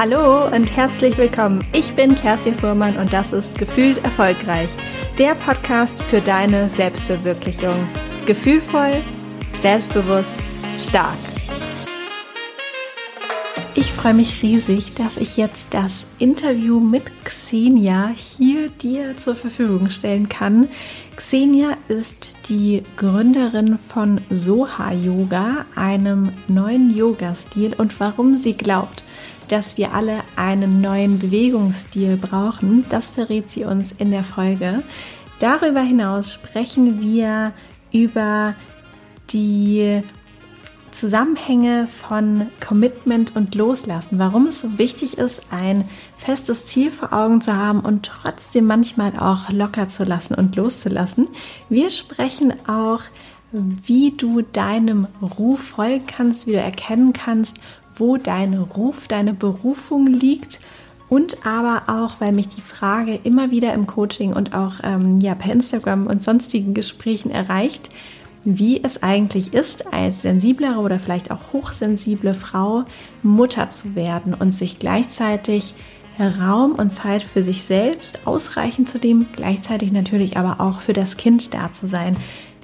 [0.00, 1.58] Hallo und herzlich willkommen.
[1.72, 4.68] Ich bin Kerstin Fuhrmann und das ist Gefühlt Erfolgreich,
[5.18, 7.74] der Podcast für deine Selbstverwirklichung.
[8.24, 8.92] Gefühlvoll,
[9.60, 10.36] selbstbewusst,
[10.78, 11.18] stark.
[13.74, 19.90] Ich freue mich riesig, dass ich jetzt das Interview mit Xenia hier dir zur Verfügung
[19.90, 20.68] stellen kann.
[21.16, 29.02] Xenia ist die Gründerin von Soha Yoga, einem neuen Yoga-Stil und warum sie glaubt,
[29.48, 32.84] dass wir alle einen neuen Bewegungsstil brauchen.
[32.90, 34.82] Das verrät sie uns in der Folge.
[35.38, 37.52] Darüber hinaus sprechen wir
[37.92, 38.54] über
[39.30, 40.02] die
[40.98, 47.40] Zusammenhänge von Commitment und Loslassen, warum es so wichtig ist, ein festes Ziel vor Augen
[47.40, 51.28] zu haben und trotzdem manchmal auch locker zu lassen und loszulassen.
[51.68, 53.02] Wir sprechen auch,
[53.52, 55.06] wie du deinem
[55.38, 57.58] Ruf folgen kannst, wie du erkennen kannst,
[57.98, 60.60] wo dein Ruf, deine Berufung liegt
[61.08, 65.34] und aber auch, weil mich die Frage immer wieder im Coaching und auch ähm, ja,
[65.34, 67.90] per Instagram und sonstigen Gesprächen erreicht,
[68.44, 72.84] wie es eigentlich ist, als sensiblere oder vielleicht auch hochsensible Frau
[73.22, 75.74] Mutter zu werden und sich gleichzeitig
[76.18, 81.16] Raum und Zeit für sich selbst ausreichend zu dem, gleichzeitig natürlich aber auch für das
[81.16, 82.16] Kind da zu sein.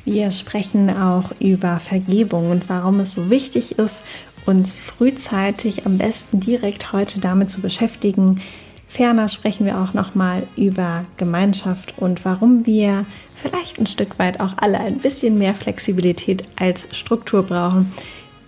[0.05, 4.03] Wir sprechen auch über Vergebung und warum es so wichtig ist
[4.47, 8.41] uns frühzeitig am besten direkt heute damit zu beschäftigen.
[8.87, 14.55] Ferner sprechen wir auch nochmal über Gemeinschaft und warum wir vielleicht ein Stück weit auch
[14.59, 17.93] alle ein bisschen mehr Flexibilität als Struktur brauchen.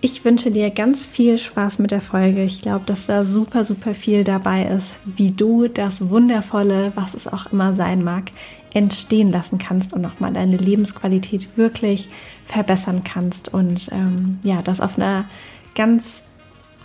[0.00, 2.44] Ich wünsche dir ganz viel Spaß mit der Folge.
[2.44, 7.26] Ich glaube, dass da super, super viel dabei ist, wie du das Wundervolle, was es
[7.26, 8.30] auch immer sein mag,
[8.72, 12.08] entstehen lassen kannst und nochmal deine Lebensqualität wirklich
[12.44, 15.24] verbessern kannst und ähm, ja, das auf einer
[15.76, 16.22] ganz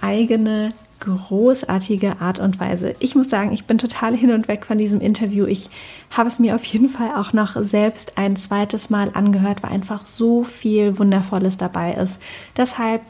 [0.01, 2.93] eigene, großartige Art und Weise.
[2.99, 5.47] Ich muss sagen, ich bin total hin und weg von diesem Interview.
[5.47, 5.69] Ich
[6.11, 10.05] habe es mir auf jeden Fall auch noch selbst ein zweites Mal angehört, weil einfach
[10.05, 12.21] so viel Wundervolles dabei ist.
[12.55, 13.01] Deshalb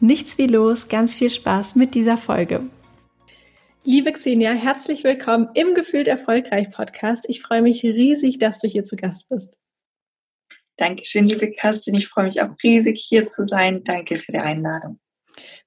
[0.00, 2.60] nichts wie los, ganz viel Spaß mit dieser Folge.
[3.84, 7.26] Liebe Xenia, herzlich willkommen im Gefühlt Erfolgreich Podcast.
[7.28, 9.56] Ich freue mich riesig, dass du hier zu Gast bist.
[10.76, 11.94] Dankeschön, liebe Kerstin.
[11.94, 13.84] Ich freue mich auch riesig, hier zu sein.
[13.84, 14.98] Danke für die Einladung.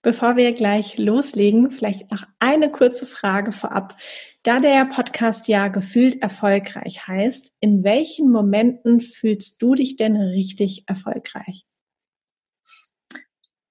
[0.02, 3.98] Bevor wir gleich loslegen, vielleicht noch eine kurze Frage vorab.
[4.44, 10.84] Da der Podcast ja gefühlt erfolgreich heißt, in welchen Momenten fühlst du dich denn richtig
[10.88, 11.66] erfolgreich?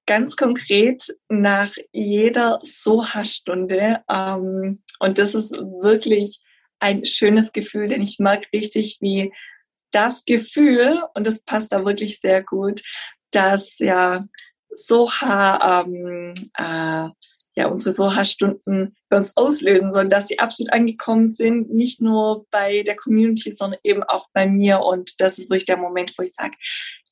[0.06, 4.04] Ganz konkret nach jeder Soha-Stunde.
[4.08, 6.40] Ähm, und das ist wirklich
[6.78, 9.32] ein schönes Gefühl, denn ich merke richtig, wie
[9.92, 12.82] das Gefühl, und das passt da wirklich sehr gut,
[13.30, 14.26] dass ja
[14.70, 17.10] Soha, ähm, äh,
[17.58, 22.82] ja, unsere Soha-Stunden bei uns auslösen, sondern dass die absolut angekommen sind, nicht nur bei
[22.82, 24.80] der Community, sondern eben auch bei mir.
[24.80, 26.56] Und das ist wirklich der Moment, wo ich sage,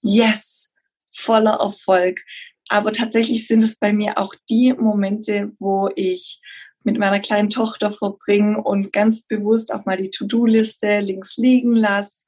[0.03, 0.73] yes,
[1.13, 2.21] voller Erfolg.
[2.69, 6.41] Aber tatsächlich sind es bei mir auch die Momente, wo ich
[6.83, 12.25] mit meiner kleinen Tochter verbringe und ganz bewusst auch mal die To-Do-Liste links liegen lasse.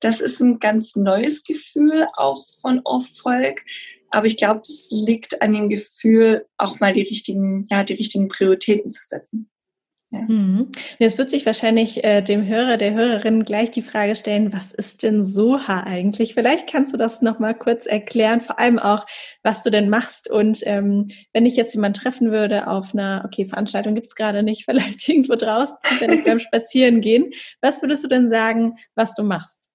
[0.00, 3.64] Das ist ein ganz neues Gefühl auch von Erfolg,
[4.10, 8.28] aber ich glaube, das liegt an dem Gefühl, auch mal die richtigen, ja, die richtigen
[8.28, 9.50] Prioritäten zu setzen.
[10.10, 10.20] Ja.
[10.20, 10.72] Mhm.
[10.98, 15.02] Jetzt wird sich wahrscheinlich äh, dem Hörer, der Hörerin gleich die Frage stellen, was ist
[15.02, 16.32] denn Soha eigentlich?
[16.32, 19.04] Vielleicht kannst du das nochmal kurz erklären, vor allem auch,
[19.42, 20.30] was du denn machst.
[20.30, 24.64] Und ähm, wenn ich jetzt jemanden treffen würde auf einer, okay, Veranstaltung gibt's gerade nicht,
[24.70, 27.30] vielleicht irgendwo draußen, wenn ich beim Spazieren gehen,
[27.60, 29.68] was würdest du denn sagen, was du machst?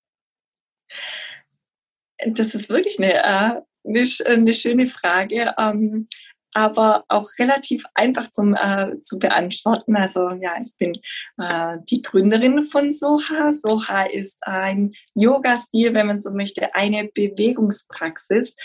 [2.25, 6.07] Das ist wirklich eine äh, eine, eine schöne Frage, ähm,
[6.53, 9.95] aber auch relativ einfach zum, äh, zu beantworten.
[9.95, 10.99] Also ja, ich bin
[11.37, 13.51] äh, die Gründerin von Soha.
[13.51, 18.55] Soha ist ein Yoga-Stil, wenn man so möchte, eine Bewegungspraxis,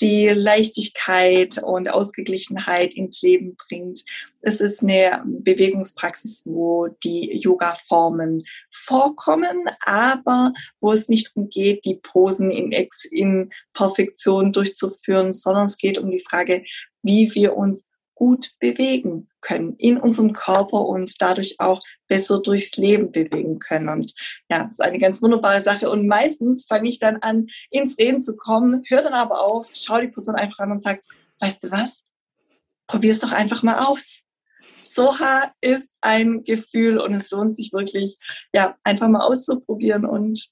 [0.00, 4.04] die Leichtigkeit und Ausgeglichenheit ins Leben bringt.
[4.40, 8.42] Es ist eine Bewegungspraxis, wo die Yoga-Formen
[8.72, 15.64] vorkommen, aber wo es nicht darum geht, die Posen in, Ex in Perfektion durchzuführen, sondern
[15.64, 16.64] es geht um die Frage,
[17.02, 23.12] wie wir uns gut bewegen können in unserem Körper und dadurch auch besser durchs Leben
[23.12, 23.88] bewegen können.
[23.88, 24.14] Und
[24.48, 25.90] ja, das ist eine ganz wunderbare Sache.
[25.90, 30.02] Und meistens fange ich dann an, ins Reden zu kommen, höre dann aber auf, schaue
[30.02, 31.00] die Person einfach an und sage,
[31.40, 32.04] weißt du was?
[32.86, 34.20] Probier es doch einfach mal aus.
[34.82, 38.16] Soha ist ein Gefühl und es lohnt sich wirklich,
[38.52, 40.48] ja, einfach mal auszuprobieren und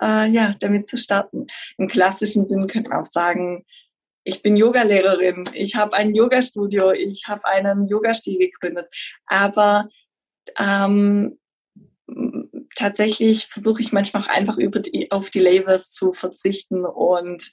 [0.00, 1.46] äh, ja, damit zu starten.
[1.78, 3.64] Im klassischen Sinn könnte man auch sagen,
[4.26, 8.88] ich bin Yogalehrerin, ich habe ein Yoga-Studio, ich habe einen Yoga-Stil gegründet.
[9.26, 9.88] Aber
[10.58, 11.38] ähm,
[12.74, 17.52] tatsächlich versuche ich manchmal auch einfach über die, auf die Labels zu verzichten und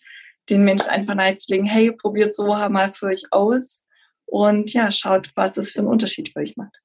[0.49, 3.85] den Menschen einfach nahezulegen, hey, probiert Soha mal für euch aus
[4.25, 6.75] und ja, schaut, was es für einen Unterschied für euch macht.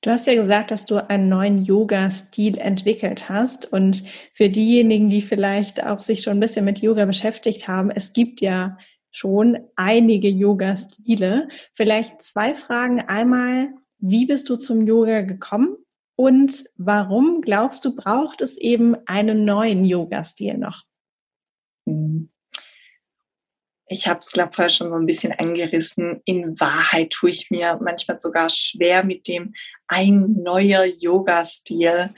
[0.00, 3.70] Du hast ja gesagt, dass du einen neuen Yoga-Stil entwickelt hast.
[3.70, 8.12] Und für diejenigen, die vielleicht auch sich schon ein bisschen mit Yoga beschäftigt haben, es
[8.12, 8.78] gibt ja
[9.10, 11.48] schon einige Yoga-Stile.
[11.74, 13.00] Vielleicht zwei Fragen.
[13.00, 15.76] Einmal, wie bist du zum Yoga gekommen?
[16.16, 20.82] Und warum glaubst du, braucht es eben einen neuen Yoga-Stil noch?
[21.84, 22.30] Mhm.
[23.90, 26.20] Ich habe es, glaube ich, vorher schon so ein bisschen angerissen.
[26.26, 29.54] In Wahrheit tue ich mir manchmal sogar schwer mit dem
[29.86, 32.12] ein neuer Yoga-Stil.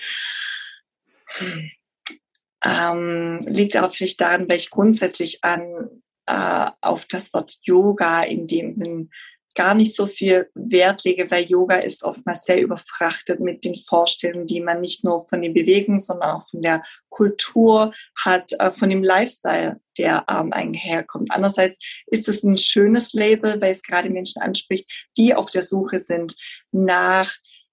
[2.64, 8.46] Ähm, liegt aber vielleicht daran, weil ich grundsätzlich an äh, auf das Wort Yoga in
[8.46, 9.10] dem Sinn
[9.56, 14.46] gar nicht so viel Wert lege, weil Yoga ist oftmals sehr überfrachtet mit den Vorstellungen,
[14.46, 18.90] die man nicht nur von den Bewegungen, sondern auch von der Kultur hat, äh, von
[18.90, 21.32] dem Lifestyle, der ähm, einherkommt.
[21.32, 25.98] Andererseits ist es ein schönes Label, weil es gerade Menschen anspricht, die auf der Suche
[25.98, 26.36] sind
[26.70, 27.32] nach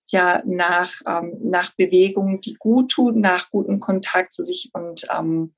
[0.09, 5.53] ja nach ähm, nach Bewegungen, die gut tun, nach gutem Kontakt zu sich und ähm,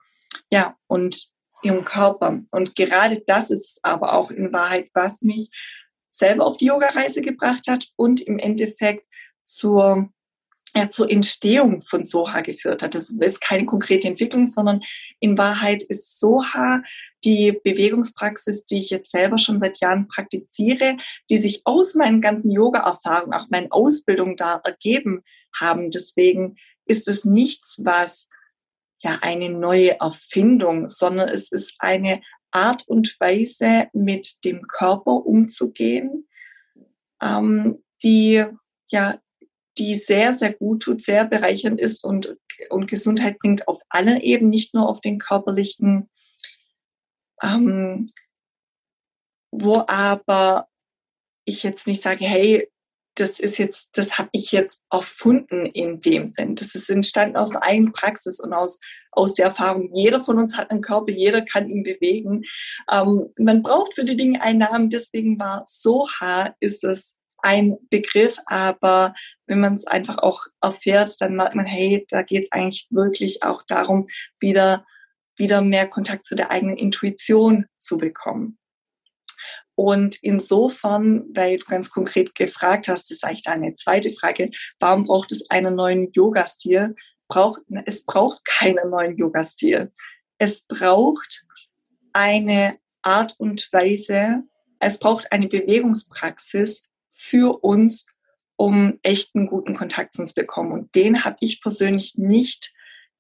[0.52, 1.30] ja und
[1.64, 2.42] ihrem Körper.
[2.52, 5.50] Und gerade das ist aber auch in Wahrheit, was mich
[6.10, 9.06] selber auf die Yoga-Reise gebracht hat und im Endeffekt
[9.44, 10.10] zur,
[10.76, 12.96] ja, zur Entstehung von Soha geführt hat.
[12.96, 14.82] Das ist keine konkrete Entwicklung, sondern
[15.20, 16.82] in Wahrheit ist Soha
[17.24, 20.98] die Bewegungspraxis, die ich jetzt selber schon seit Jahren praktiziere,
[21.30, 25.24] die sich aus meinen ganzen Yoga-Erfahrungen, auch meinen Ausbildungen da ergeben
[25.54, 25.90] haben.
[25.90, 28.28] Deswegen ist es nichts, was
[29.00, 36.28] ja eine neue Erfindung, sondern es ist eine Art und Weise, mit dem Körper umzugehen,
[37.22, 38.44] ähm, die
[38.90, 39.20] ja
[39.78, 42.36] die sehr, sehr gut tut, sehr bereichernd ist und,
[42.70, 46.10] und Gesundheit bringt auf allen Ebenen, nicht nur auf den körperlichen,
[47.42, 48.06] ähm,
[49.52, 50.68] wo aber
[51.46, 52.70] ich jetzt nicht sage, hey,
[53.20, 56.56] das ist jetzt, das habe ich jetzt erfunden in dem Sinn.
[56.56, 58.80] Das ist entstanden aus einer eigenen Praxis und aus,
[59.12, 59.90] aus der Erfahrung.
[59.94, 62.44] Jeder von uns hat einen Körper, jeder kann ihn bewegen.
[62.92, 68.38] Ähm, man braucht für die Dinge einen Namen, deswegen war Soha ist es ein Begriff,
[68.48, 69.14] aber
[69.48, 73.44] wenn man es einfach auch erfährt, dann merkt man, hey, da geht es eigentlich wirklich
[73.44, 74.08] auch darum,
[74.40, 74.86] wieder,
[75.38, 78.59] wieder mehr Kontakt zu der eigenen Intuition zu bekommen.
[79.80, 85.06] Und insofern, weil du ganz konkret gefragt hast, das ist eigentlich eine zweite Frage, warum
[85.06, 86.96] braucht es einen neuen Yoga-Stil?
[87.30, 89.94] Braucht, es braucht keinen neuen Yoga-Stil.
[90.38, 91.46] Es braucht
[92.12, 94.44] eine Art und Weise,
[94.80, 98.06] es braucht eine Bewegungspraxis für uns,
[98.58, 100.74] um echten guten Kontakt zu uns bekommen.
[100.74, 102.74] Und den habe ich persönlich nicht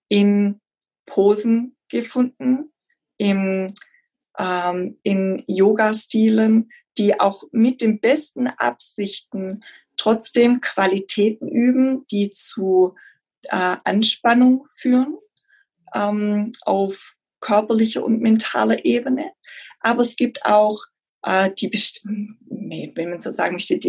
[0.09, 0.59] in
[1.05, 2.73] Posen gefunden,
[3.17, 3.73] im
[4.39, 9.63] ähm, in Yoga-Stilen, die auch mit den besten Absichten
[9.97, 12.95] trotzdem Qualitäten üben, die zu
[13.43, 15.17] äh, Anspannung führen
[15.93, 19.31] ähm, auf körperlicher und mentaler Ebene.
[19.79, 20.81] Aber es gibt auch
[21.25, 21.71] die,
[22.95, 23.79] wenn man so sagen möchte,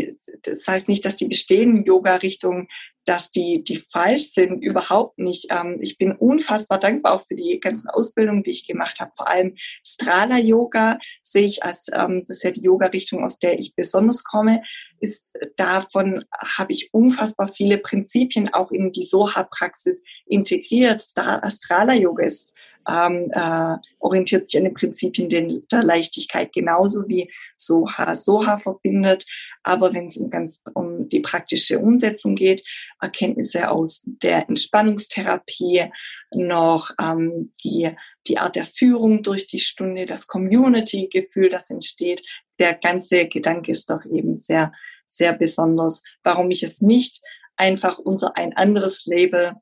[0.42, 2.66] das heißt nicht, dass die bestehenden Yoga-Richtungen,
[3.04, 5.46] dass die, die falsch sind, überhaupt nicht.
[5.50, 9.12] Ähm, ich bin unfassbar dankbar auch für die ganzen Ausbildungen, die ich gemacht habe.
[9.16, 13.58] Vor allem Strala Yoga sehe ich als, ähm, das ist ja die Yoga-Richtung, aus der
[13.58, 14.62] ich besonders komme,
[15.00, 16.24] ist, davon
[16.56, 21.00] habe ich unfassbar viele Prinzipien auch in die Soha-Praxis integriert.
[21.00, 22.54] Strala Yoga ist
[22.88, 29.24] ähm, äh, orientiert sich an den Prinzipien der Leichtigkeit genauso wie Soha Soha verbindet.
[29.62, 32.62] Aber wenn es um, ganz, um die praktische Umsetzung geht,
[33.00, 35.90] Erkenntnisse aus der Entspannungstherapie,
[36.32, 37.90] noch ähm, die,
[38.26, 42.22] die Art der Führung durch die Stunde, das Community-Gefühl, das entsteht.
[42.58, 44.72] Der ganze Gedanke ist doch eben sehr,
[45.06, 46.02] sehr besonders.
[46.22, 47.20] Warum ich es nicht
[47.56, 49.54] einfach unter ein anderes Label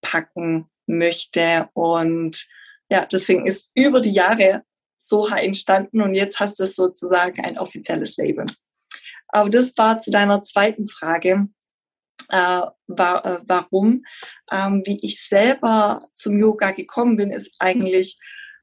[0.00, 2.46] packen möchte und
[2.90, 4.62] ja, deswegen ist über die Jahre
[4.98, 8.46] Soha entstanden und jetzt hast du sozusagen ein offizielles Label.
[9.28, 11.48] Aber das war zu deiner zweiten Frage,
[12.28, 14.04] äh, war, äh, warum.
[14.50, 18.18] Ähm, wie ich selber zum Yoga gekommen bin, ist eigentlich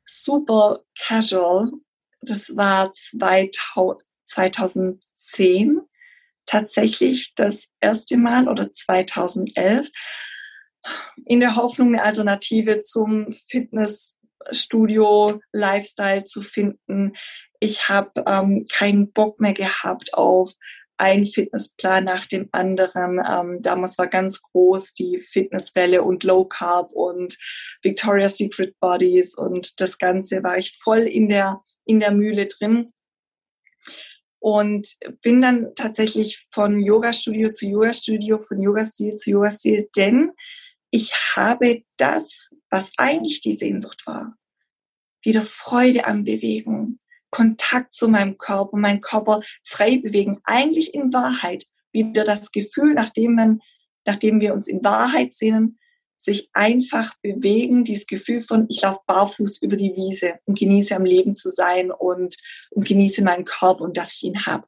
[0.06, 1.70] super casual.
[2.22, 5.82] Das war 2000, 2010
[6.46, 9.90] tatsächlich das erste Mal oder 2011
[11.26, 17.14] in der Hoffnung, eine Alternative zum Fitness Fitnessstudio-Lifestyle zu finden.
[17.60, 20.54] Ich habe ähm, keinen Bock mehr gehabt auf
[20.98, 23.20] ein Fitnessplan nach dem anderen.
[23.28, 27.38] Ähm, damals war ganz groß die Fitnesswelle und Low Carb und
[27.82, 32.94] Victoria's Secret Bodies und das Ganze war ich voll in der, in der Mühle drin.
[34.40, 40.32] Und bin dann tatsächlich von Yoga-Studio zu Yoga-Studio, von Yoga-Stil zu Yoga-Stil, denn
[40.92, 44.36] ich habe das, was eigentlich die Sehnsucht war,
[45.24, 46.98] wieder Freude an Bewegung,
[47.32, 53.36] Kontakt zu meinem Körper, meinen Körper frei bewegen, eigentlich in Wahrheit wieder das Gefühl, nachdem,
[53.36, 53.60] man,
[54.06, 55.80] nachdem wir uns in Wahrheit sehnen,
[56.18, 61.06] sich einfach bewegen, dieses Gefühl von, ich laufe barfuß über die Wiese und genieße am
[61.06, 62.36] Leben zu sein und,
[62.70, 64.68] und genieße meinen Körper und dass ich ihn habe.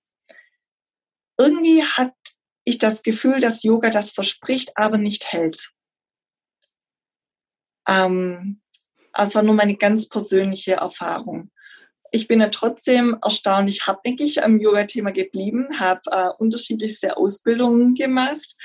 [1.38, 2.14] Irgendwie hat
[2.64, 5.74] ich das Gefühl, dass Yoga das verspricht, aber nicht hält.
[7.88, 8.62] Ähm,
[9.12, 11.52] also nur meine ganz persönliche Erfahrung.
[12.12, 18.56] Ich bin ja trotzdem erstaunlich hartnäckig am Yoga-Thema geblieben, habe äh, unterschiedlichste Ausbildungen gemacht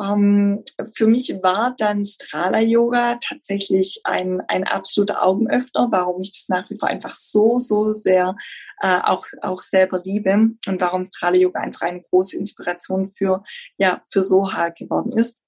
[0.00, 6.48] ähm, für mich war dann Strala Yoga tatsächlich ein, ein absoluter Augenöffner, warum ich das
[6.48, 8.34] nach wie vor einfach so, so sehr
[8.80, 10.32] äh, auch, auch selber liebe
[10.66, 13.42] und warum Strala Yoga einfach eine große Inspiration für,
[13.76, 15.42] ja, für Soha geworden ist.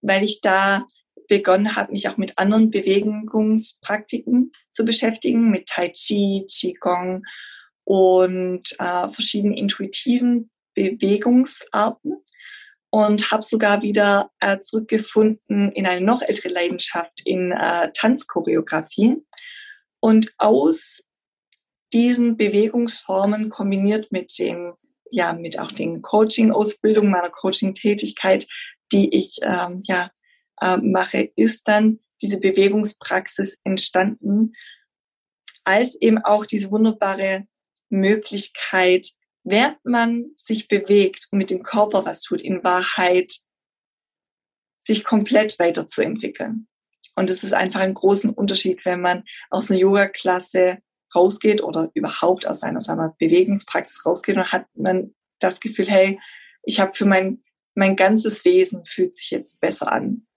[0.00, 0.86] Weil ich da
[1.28, 7.22] begonnen habe, mich auch mit anderen Bewegungspraktiken zu beschäftigen, mit Tai Chi, Qigong
[7.84, 12.16] und äh, verschiedenen intuitiven Bewegungsarten
[12.90, 19.16] und habe sogar wieder äh, zurückgefunden in eine noch ältere Leidenschaft in äh, Tanzchoreografie.
[20.00, 21.02] Und aus
[21.92, 24.74] diesen Bewegungsformen kombiniert mit dem,
[25.10, 28.46] ja, mit auch den Coaching-Ausbildungen, meiner Coaching-Tätigkeit,
[28.92, 30.10] die ich ähm, ja,
[30.60, 34.54] äh, mache, ist dann diese Bewegungspraxis entstanden,
[35.64, 37.46] als eben auch diese wunderbare
[37.90, 39.08] Möglichkeit,
[39.44, 43.38] während man sich bewegt und mit dem Körper was tut, in Wahrheit
[44.80, 46.68] sich komplett weiterzuentwickeln.
[47.16, 50.78] Und es ist einfach ein großen Unterschied, wenn man aus einer Yoga-Klasse
[51.14, 56.20] rausgeht oder überhaupt aus einer sagen wir, Bewegungspraxis rausgeht und hat man das Gefühl, hey,
[56.62, 57.42] ich habe für mein,
[57.74, 60.27] mein ganzes Wesen fühlt sich jetzt besser an.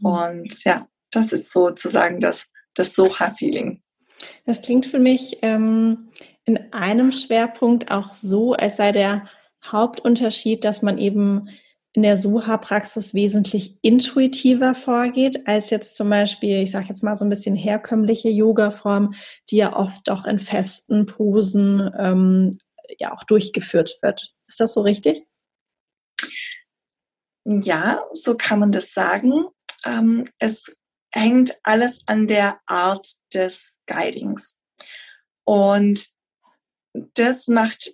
[0.00, 0.06] Mhm.
[0.06, 3.82] Und ja, das ist sozusagen das, das Soha-Feeling.
[4.46, 6.10] Das klingt für mich ähm,
[6.44, 9.28] in einem Schwerpunkt auch so, als sei der
[9.64, 11.48] Hauptunterschied, dass man eben
[11.92, 17.24] in der Suha-Praxis wesentlich intuitiver vorgeht, als jetzt zum Beispiel, ich sage jetzt mal so
[17.24, 19.14] ein bisschen herkömmliche Yoga-Form,
[19.50, 22.52] die ja oft auch in festen Posen ähm,
[22.98, 24.32] ja auch durchgeführt wird.
[24.46, 25.24] Ist das so richtig?
[27.44, 29.46] Ja, so kann man das sagen.
[29.86, 30.76] Ähm, es
[31.12, 34.60] hängt alles an der Art des Guidings.
[35.44, 36.08] Und
[37.14, 37.92] das macht,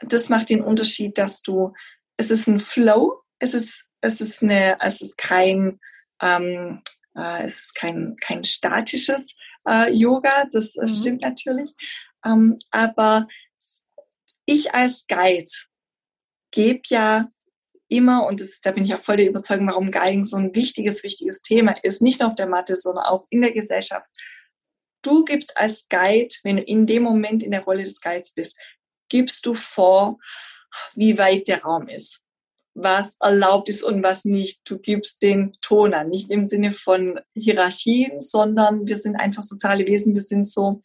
[0.00, 1.72] das macht den Unterschied, dass du,
[2.16, 5.80] es ist ein Flow, es ist, es ist eine, es ist kein,
[6.22, 6.82] ähm,
[7.16, 9.34] äh, es ist kein, kein statisches
[9.68, 10.86] äh, Yoga, das mhm.
[10.88, 11.70] stimmt natürlich.
[12.24, 13.26] Ähm, aber
[14.46, 15.50] ich als Guide
[16.50, 17.28] gebe ja
[17.88, 21.02] immer, und das, da bin ich auch voll der Überzeugung, warum Guiding so ein wichtiges,
[21.02, 24.06] wichtiges Thema ist, nicht nur auf der Matte, sondern auch in der Gesellschaft,
[25.02, 28.58] du gibst als Guide, wenn du in dem Moment in der Rolle des Guides bist,
[29.08, 30.18] gibst du vor,
[30.94, 32.24] wie weit der Raum ist,
[32.74, 34.60] was erlaubt ist und was nicht.
[34.64, 39.86] Du gibst den Ton an, nicht im Sinne von Hierarchien, sondern wir sind einfach soziale
[39.86, 40.82] Wesen, wir sind so,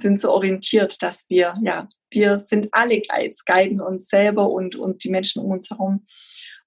[0.00, 5.04] sind so orientiert, dass wir, ja, wir sind alle Guides, guiden uns selber und, und
[5.04, 6.04] die Menschen um uns herum.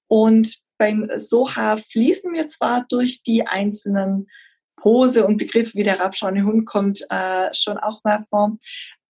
[0.08, 4.28] Und beim Soha fließen wir zwar durch die einzelnen
[4.78, 8.58] Pose und Begriffe wie der rabschauende Hund kommt äh, schon auch mal vor.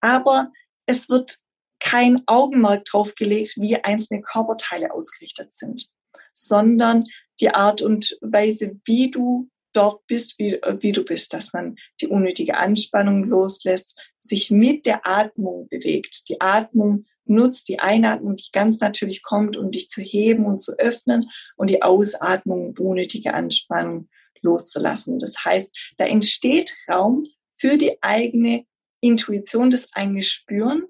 [0.01, 0.51] Aber
[0.85, 1.37] es wird
[1.79, 5.89] kein Augenmerk drauf gelegt, wie einzelne Körperteile ausgerichtet sind,
[6.33, 7.03] sondern
[7.39, 12.07] die Art und Weise, wie du dort bist, wie, wie du bist, dass man die
[12.07, 16.29] unnötige Anspannung loslässt, sich mit der Atmung bewegt.
[16.29, 20.77] Die Atmung nutzt die Einatmung, die ganz natürlich kommt, um dich zu heben und zu
[20.77, 24.09] öffnen und die Ausatmung, unnötige Anspannung
[24.41, 25.19] loszulassen.
[25.19, 27.23] Das heißt, da entsteht Raum
[27.55, 28.65] für die eigene
[28.99, 30.83] Intuition, das eigene Spüren,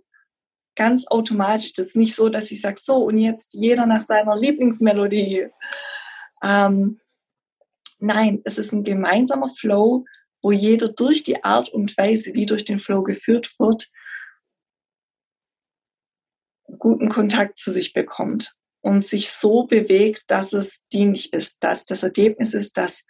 [0.75, 1.73] ganz automatisch.
[1.73, 5.47] Das ist nicht so, dass ich sage, so und jetzt jeder nach seiner Lieblingsmelodie.
[6.43, 6.99] Ähm,
[8.03, 10.05] nein, es ist ein gemeinsamer Flow,
[10.41, 13.89] wo jeder durch die Art und Weise, wie durch den Flow geführt wird,
[16.77, 22.03] guten Kontakt zu sich bekommt und sich so bewegt, dass es dienlich ist, dass das
[22.03, 23.05] Ergebnis ist, dass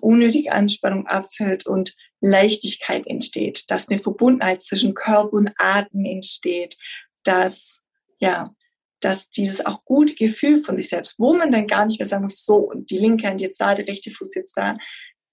[0.00, 6.76] unnötige Anspannung abfällt und Leichtigkeit entsteht, dass eine Verbundenheit zwischen Körper und Atem entsteht,
[7.24, 7.82] dass,
[8.20, 8.54] ja,
[9.04, 12.22] dass dieses auch gute Gefühl von sich selbst, wo man dann gar nicht mehr sagen
[12.22, 14.76] muss, so, und die linke Hand jetzt da, der rechte Fuß jetzt da,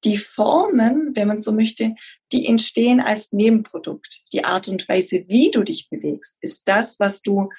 [0.03, 1.93] die Formen, wenn man so möchte,
[2.31, 4.23] die entstehen als Nebenprodukt.
[4.33, 7.49] Die Art und Weise, wie du dich bewegst, ist das, was du,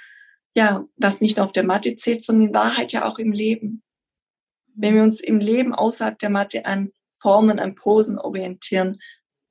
[0.55, 3.83] ja, was nicht nur auf der Matte zählt, sondern in Wahrheit ja auch im Leben.
[4.75, 9.01] Wenn wir uns im Leben außerhalb der Matte an Formen, an Posen orientieren,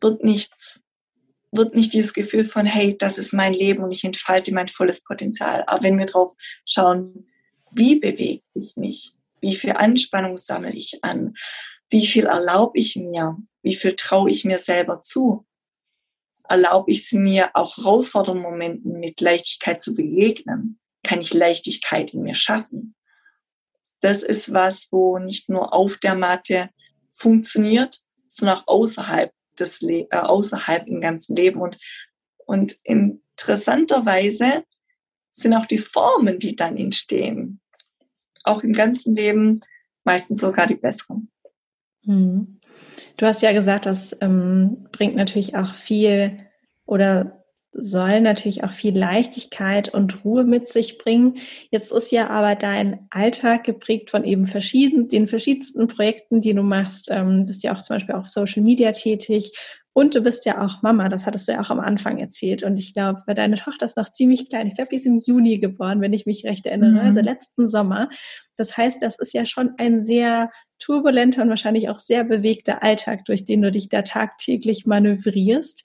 [0.02, 0.82] wird nichts,
[1.52, 5.04] wird nicht dieses Gefühl von, hey, das ist mein Leben und ich entfalte mein volles
[5.04, 5.64] Potenzial.
[5.68, 6.34] Aber wenn wir drauf
[6.66, 7.28] schauen,
[7.72, 9.14] wie bewege ich mich?
[9.42, 11.34] Wie viel Anspannung sammle ich an?
[11.90, 13.38] Wie viel erlaube ich mir?
[13.64, 15.46] Wie viel traue ich mir selber zu?
[16.48, 20.80] Erlaube ich es mir, auch herausfordernden Momenten mit Leichtigkeit zu begegnen?
[21.04, 22.96] Kann ich Leichtigkeit in mir schaffen?
[24.02, 26.70] das ist was, wo nicht nur auf der Matte
[27.12, 29.32] funktioniert, sondern auch außerhalb
[29.62, 31.62] des Le äh, außerhalb im ganzen Leben.
[31.62, 31.78] Und,
[32.46, 34.64] und interessanterweise
[35.32, 37.62] sind auch die Formen, die dann entstehen,
[38.44, 39.60] auch im ganzen Leben
[40.04, 41.32] meistens sogar die besseren.
[42.04, 42.60] Hm.
[43.18, 46.48] Du hast ja gesagt, das ähm, bringt natürlich auch viel
[46.86, 47.41] oder
[47.74, 51.38] soll natürlich auch viel Leichtigkeit und Ruhe mit sich bringen.
[51.70, 56.64] Jetzt ist ja aber dein Alltag geprägt von eben verschieden, den verschiedensten Projekten, die du
[56.64, 57.10] machst.
[57.10, 59.54] Ähm, bist ja auch zum Beispiel auf Social Media tätig
[59.94, 61.10] und du bist ja auch Mama.
[61.10, 62.64] Das hattest du ja auch am Anfang erzählt.
[62.64, 64.68] Und ich glaube, deine Tochter ist noch ziemlich klein.
[64.68, 67.00] Ich glaube, die ist im Juni geboren, wenn ich mich recht erinnere, mhm.
[67.00, 68.10] also letzten Sommer.
[68.56, 70.50] Das heißt, das ist ja schon ein sehr
[70.80, 75.84] turbulenter und wahrscheinlich auch sehr bewegter Alltag, durch den du dich da tagtäglich manövrierst.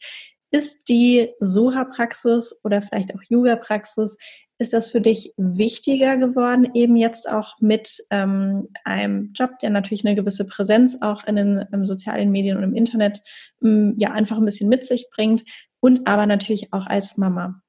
[0.51, 4.17] Ist die Soha-Praxis oder vielleicht auch Yoga-Praxis,
[4.59, 10.05] ist das für dich wichtiger geworden, eben jetzt auch mit ähm, einem Job, der natürlich
[10.05, 13.23] eine gewisse Präsenz auch in den sozialen Medien und im Internet
[13.63, 15.45] ähm, ja einfach ein bisschen mit sich bringt
[15.81, 17.61] und aber natürlich auch als Mama?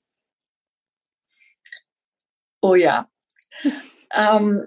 [2.62, 3.08] Oh ja.
[4.14, 4.64] ähm,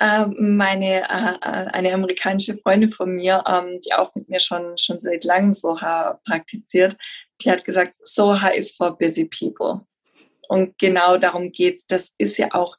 [0.00, 4.76] ähm, meine äh, äh, eine amerikanische Freundin von mir, ähm, die auch mit mir schon
[4.76, 6.96] schon seit langem Soha praktiziert,
[7.40, 9.86] die hat gesagt, Soha is for busy people.
[10.48, 11.86] Und genau darum geht's.
[11.86, 12.76] Das ist ja auch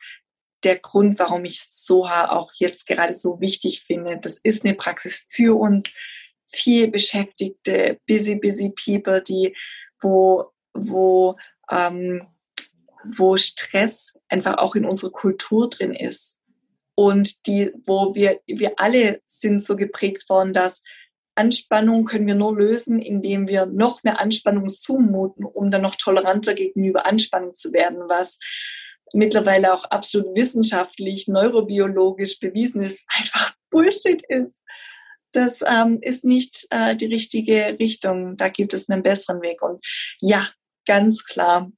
[0.63, 4.17] der Grund, warum ich Soha auch jetzt gerade so wichtig finde.
[4.17, 5.83] Das ist eine Praxis für uns
[6.47, 9.55] viel Beschäftigte, busy, busy people, die,
[10.01, 11.35] wo, wo,
[11.69, 12.27] ähm,
[13.03, 16.39] wo Stress einfach auch in unserer Kultur drin ist.
[16.95, 20.81] Und die, wo wir, wir alle sind so geprägt worden, dass
[21.35, 26.53] Anspannung können wir nur lösen, indem wir noch mehr Anspannung zumuten, um dann noch toleranter
[26.53, 28.39] gegenüber Anspannung zu werden, was
[29.13, 34.61] mittlerweile auch absolut wissenschaftlich, neurobiologisch bewiesen ist, einfach Bullshit ist.
[35.31, 38.37] Das ähm, ist nicht äh, die richtige Richtung.
[38.37, 39.61] Da gibt es einen besseren Weg.
[39.61, 39.85] Und
[40.21, 40.47] ja,
[40.85, 41.71] ganz klar,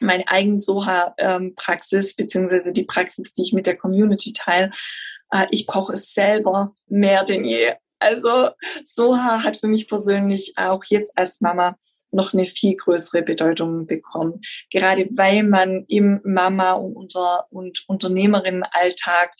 [0.00, 4.70] meine eigene Soha-Praxis, ähm, beziehungsweise die Praxis, die ich mit der Community teile,
[5.30, 7.74] äh, ich brauche es selber mehr denn je.
[7.98, 8.50] Also
[8.84, 11.76] Soha hat für mich persönlich auch jetzt als Mama
[12.10, 14.40] noch eine viel größere Bedeutung bekommen.
[14.70, 19.32] Gerade weil man im Mama- und, Unter und Unternehmerinnenalltag,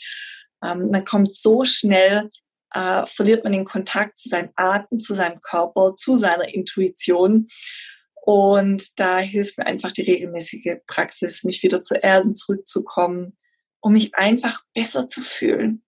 [0.63, 2.29] ähm, man kommt so schnell,
[2.75, 7.49] äh, verliert man den Kontakt zu seinem Atem, zu seinem Körper, zu seiner Intuition.
[8.15, 13.39] Und da hilft mir einfach die regelmäßige Praxis, mich wieder zu Erden zurückzukommen,
[13.81, 15.83] um mich einfach besser zu fühlen.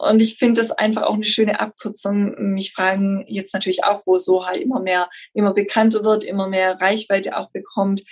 [0.00, 2.34] Und ich finde das einfach auch eine schöne Abkürzung.
[2.52, 7.36] Mich fragen jetzt natürlich auch, wo Soha immer mehr, immer bekannter wird, immer mehr Reichweite
[7.36, 8.02] auch bekommt.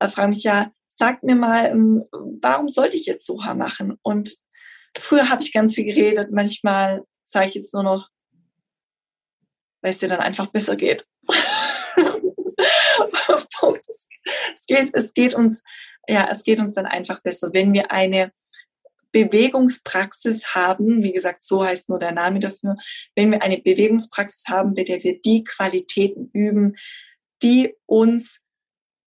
[0.00, 2.04] Äh, fragen mich ja, sag mir mal, ähm,
[2.40, 3.98] warum sollte ich jetzt Soha machen?
[4.02, 4.36] Und
[4.96, 6.30] früher habe ich ganz viel geredet.
[6.32, 8.08] Manchmal sage ich jetzt nur noch,
[9.82, 11.06] weil es dir dann einfach besser geht.
[14.56, 15.62] es geht, es geht uns,
[16.08, 18.32] ja, es geht uns dann einfach besser, wenn wir eine
[19.14, 22.76] Bewegungspraxis haben, wie gesagt, so heißt nur der Name dafür,
[23.14, 26.74] wenn wir eine Bewegungspraxis haben, mit der wir die Qualitäten üben,
[27.42, 28.40] die uns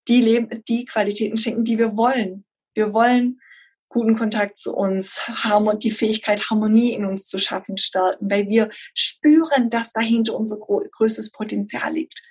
[0.08, 2.46] die, Leben, die Qualitäten schenken, die wir wollen.
[2.74, 3.40] Wir wollen
[3.90, 5.20] guten Kontakt zu uns,
[5.82, 11.32] die Fähigkeit, Harmonie in uns zu schaffen, starten, weil wir spüren, dass dahinter unser größtes
[11.32, 12.22] Potenzial liegt.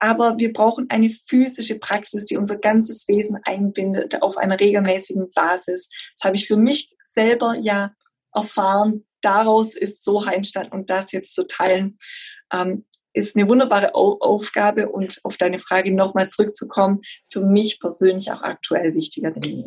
[0.00, 5.88] Aber wir brauchen eine physische Praxis, die unser ganzes Wesen einbindet auf einer regelmäßigen Basis.
[6.14, 7.92] Das habe ich für mich selber ja
[8.34, 9.04] erfahren.
[9.20, 11.98] Daraus ist so entstanden und das jetzt zu teilen,
[12.52, 18.42] ähm, ist eine wunderbare Aufgabe und auf deine Frage nochmal zurückzukommen, für mich persönlich auch
[18.42, 19.64] aktuell wichtiger denn je.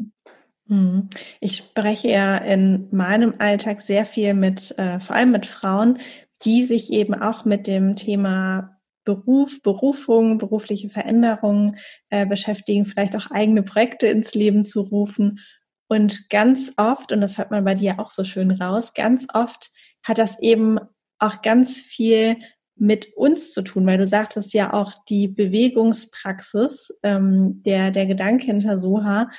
[0.67, 1.09] Mhm.
[1.41, 5.99] Ich spreche ja in meinem Alltag sehr viel mit, äh, vor allem mit Frauen,
[6.45, 11.77] die sich eben auch mit dem Thema Beruf, Berufung, berufliche Veränderungen
[12.09, 15.39] äh, beschäftigen, vielleicht auch eigene Projekte ins Leben zu rufen.
[15.91, 19.71] Und ganz oft, und das hört man bei dir auch so schön raus, ganz oft
[20.03, 20.79] hat das eben
[21.19, 22.37] auch ganz viel
[22.77, 28.45] mit uns zu tun, weil du sagtest ja auch die Bewegungspraxis, ähm, der, der Gedanke
[28.45, 29.29] hinter Soha,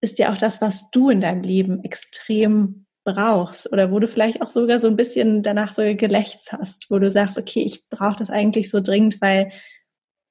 [0.00, 4.40] ist ja auch das, was du in deinem Leben extrem brauchst oder wo du vielleicht
[4.40, 8.14] auch sogar so ein bisschen danach so gelächzt hast, wo du sagst, okay, ich brauche
[8.14, 9.50] das eigentlich so dringend, weil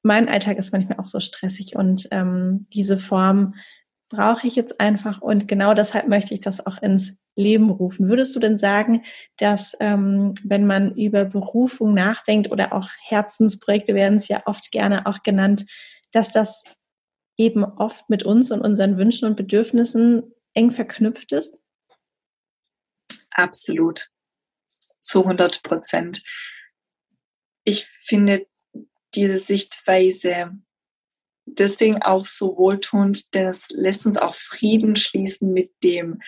[0.04, 3.56] mein Alltag ist manchmal auch so stressig und ähm, diese Form
[4.10, 8.10] brauche ich jetzt einfach und genau deshalb möchte ich das auch ins Leben rufen.
[8.10, 9.04] Würdest du denn sagen,
[9.38, 15.06] dass ähm, wenn man über Berufung nachdenkt oder auch Herzensprojekte werden es ja oft gerne
[15.06, 15.66] auch genannt,
[16.12, 16.64] dass das
[17.38, 21.58] eben oft mit uns und unseren Wünschen und Bedürfnissen eng verknüpft ist?
[23.32, 24.10] Absolut.
[25.00, 26.24] Zu 100 Prozent.
[27.64, 28.48] Ich finde
[29.14, 30.58] diese Sichtweise
[31.48, 36.22] deswegen auch so wohltuend, denn es lässt uns auch Frieden schließen mit dem,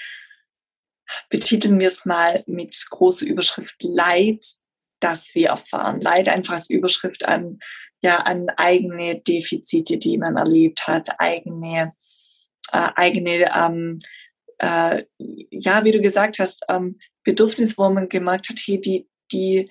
[1.29, 4.45] betiteln wir es mal mit großer Überschrift Leid,
[4.99, 6.01] das wir erfahren.
[6.01, 7.59] Leid einfach als Überschrift an,
[8.01, 11.93] ja, an eigene Defizite, die man erlebt hat, eigene,
[12.71, 13.99] äh, eigene, ähm,
[14.59, 19.69] äh, ja, wie du gesagt hast, ähm, Bedürfnisse, wo man gemerkt hat, hey, die, die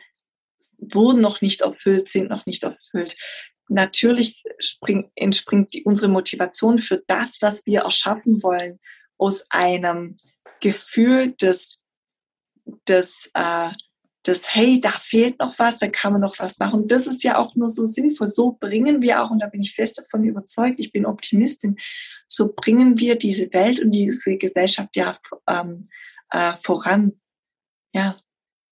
[0.79, 3.17] wurden noch nicht erfüllt, sind noch nicht erfüllt.
[3.69, 8.79] Natürlich spring, entspringt die, unsere Motivation für das, was wir erschaffen wollen,
[9.19, 10.17] aus einem
[10.61, 11.81] Gefühl des,
[12.89, 13.71] des, äh,
[14.27, 16.87] des, hey, da fehlt noch was, da kann man noch was machen.
[16.87, 18.27] Das ist ja auch nur so sinnvoll.
[18.27, 21.77] So bringen wir auch, und da bin ich fest davon überzeugt, ich bin Optimistin,
[22.27, 25.17] so bringen wir diese Welt und diese Gesellschaft ja
[25.49, 25.89] ähm,
[26.31, 27.21] äh, voran.
[27.95, 28.17] Ja,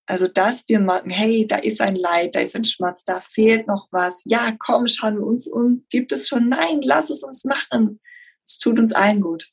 [0.07, 3.67] also dass wir merken, hey, da ist ein Leid, da ist ein Schmerz, da fehlt
[3.67, 4.23] noch was.
[4.25, 5.85] Ja, komm, schauen wir uns um.
[5.91, 6.49] Gibt es schon?
[6.49, 8.01] Nein, lass es uns machen.
[8.45, 9.49] Es tut uns allen gut.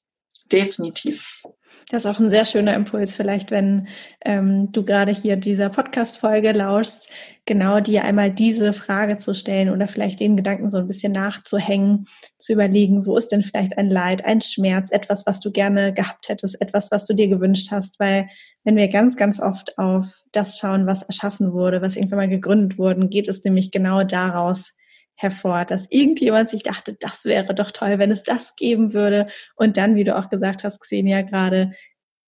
[0.51, 1.41] Definitiv.
[1.89, 3.87] Das ist auch ein sehr schöner Impuls, vielleicht, wenn
[4.23, 7.09] ähm, du gerade hier dieser Podcast-Folge lauschst,
[7.45, 12.07] genau dir einmal diese Frage zu stellen oder vielleicht den Gedanken so ein bisschen nachzuhängen,
[12.37, 16.29] zu überlegen, wo ist denn vielleicht ein Leid, ein Schmerz, etwas, was du gerne gehabt
[16.29, 18.27] hättest, etwas, was du dir gewünscht hast, weil
[18.63, 22.77] wenn wir ganz, ganz oft auf das schauen, was erschaffen wurde, was irgendwann mal gegründet
[22.77, 24.73] wurde, geht es nämlich genau daraus,
[25.15, 29.27] hervor, dass irgendjemand sich dachte, das wäre doch toll, wenn es das geben würde.
[29.55, 31.71] Und dann, wie du auch gesagt hast, Xenia gerade,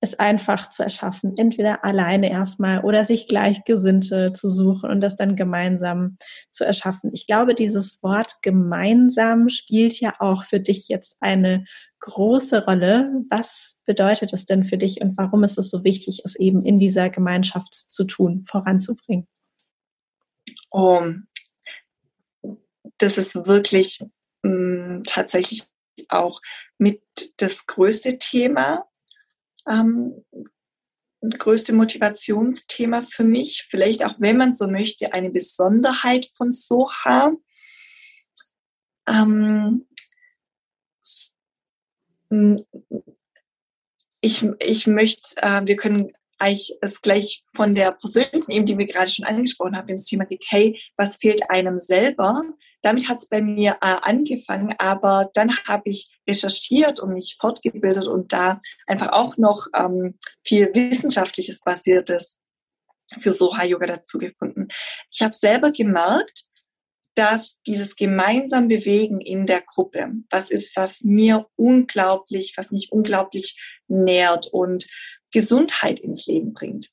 [0.02, 5.36] es einfach zu erschaffen, entweder alleine erstmal oder sich Gleichgesinnte zu suchen und das dann
[5.36, 6.18] gemeinsam
[6.52, 7.12] zu erschaffen.
[7.14, 11.66] Ich glaube, dieses Wort gemeinsam spielt ja auch für dich jetzt eine
[12.00, 13.10] große Rolle.
[13.30, 16.78] Was bedeutet es denn für dich und warum ist es so wichtig, es eben in
[16.78, 19.28] dieser Gemeinschaft zu tun, voranzubringen?
[20.70, 21.02] Oh,
[22.98, 24.04] das ist wirklich
[24.44, 25.64] mh, mm, tatsächlich
[26.10, 26.42] auch
[26.78, 27.02] mit
[27.38, 28.88] das größte Thema,
[29.68, 30.26] ähm,
[31.22, 37.34] größte Motivationsthema für mich, vielleicht auch, wenn man so möchte, eine Besonderheit von Soha.
[39.08, 39.88] Ähm,
[44.22, 48.86] ich, ich möchte, äh, wir können eigentlich es gleich von der persönlichen Ebene, die wir
[48.86, 52.44] gerade schon angesprochen haben, ins Thema geht, hey, was fehlt einem selber?
[52.82, 58.08] Damit hat es bei mir äh, angefangen, aber dann habe ich recherchiert und mich fortgebildet
[58.08, 62.40] und da einfach auch noch ähm, viel Wissenschaftliches Basiertes
[63.20, 64.68] für Soha-Yoga dazu gefunden.
[65.12, 66.46] Ich habe selber gemerkt,
[67.16, 73.58] dass dieses gemeinsam Bewegen in der Gruppe, was ist, was mir unglaublich, was mich unglaublich
[73.88, 74.86] nährt und
[75.36, 76.92] Gesundheit ins Leben bringt.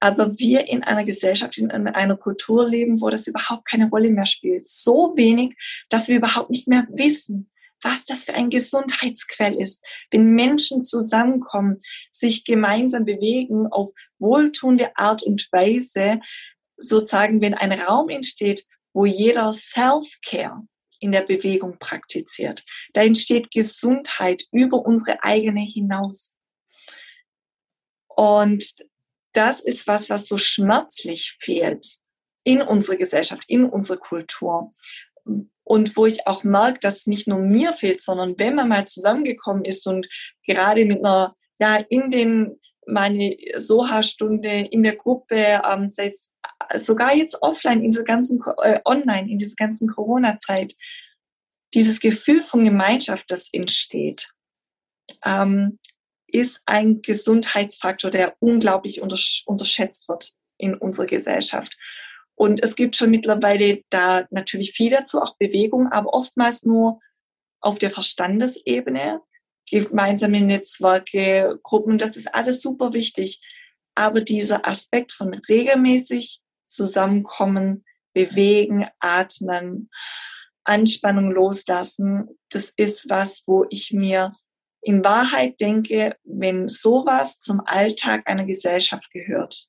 [0.00, 4.26] Aber wir in einer Gesellschaft, in einer Kultur leben, wo das überhaupt keine Rolle mehr
[4.26, 4.68] spielt.
[4.68, 5.54] So wenig,
[5.90, 9.80] dass wir überhaupt nicht mehr wissen, was das für ein Gesundheitsquell ist.
[10.10, 11.78] Wenn Menschen zusammenkommen,
[12.10, 16.18] sich gemeinsam bewegen auf wohltuende Art und Weise,
[16.76, 20.62] sozusagen, wenn ein Raum entsteht, wo jeder Self-Care
[20.98, 26.34] in der Bewegung praktiziert, da entsteht Gesundheit über unsere eigene hinaus.
[28.16, 28.74] Und
[29.32, 31.98] das ist was, was so schmerzlich fehlt
[32.44, 34.70] in unserer Gesellschaft, in unserer Kultur.
[35.64, 38.86] Und wo ich auch merke, dass es nicht nur mir fehlt, sondern wenn man mal
[38.86, 40.08] zusammengekommen ist und
[40.46, 46.30] gerade mit einer, ja, in den, meine Soha-Stunde in der Gruppe, ähm, sei es
[46.76, 50.74] sogar jetzt offline, in dieser ganzen, äh, online, in dieser ganzen Corona-Zeit,
[51.72, 54.28] dieses Gefühl von Gemeinschaft, das entsteht,
[55.24, 55.78] ähm,
[56.34, 61.76] ist ein Gesundheitsfaktor, der unglaublich unterschätzt wird in unserer Gesellschaft.
[62.34, 66.98] Und es gibt schon mittlerweile da natürlich viel dazu, auch Bewegung, aber oftmals nur
[67.60, 69.20] auf der Verstandesebene,
[69.70, 73.40] gemeinsame Netzwerke, Gruppen, das ist alles super wichtig.
[73.94, 79.88] Aber dieser Aspekt von regelmäßig zusammenkommen, bewegen, atmen,
[80.64, 84.30] Anspannung loslassen, das ist was, wo ich mir
[84.84, 89.68] in Wahrheit denke, wenn sowas zum Alltag einer Gesellschaft gehört,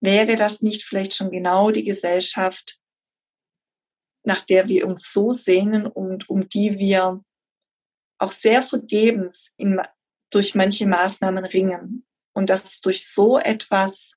[0.00, 2.78] wäre das nicht vielleicht schon genau die Gesellschaft,
[4.22, 7.24] nach der wir uns so sehnen und um die wir
[8.18, 9.80] auch sehr vergebens in,
[10.30, 12.06] durch manche Maßnahmen ringen.
[12.32, 14.14] Und dass es durch so etwas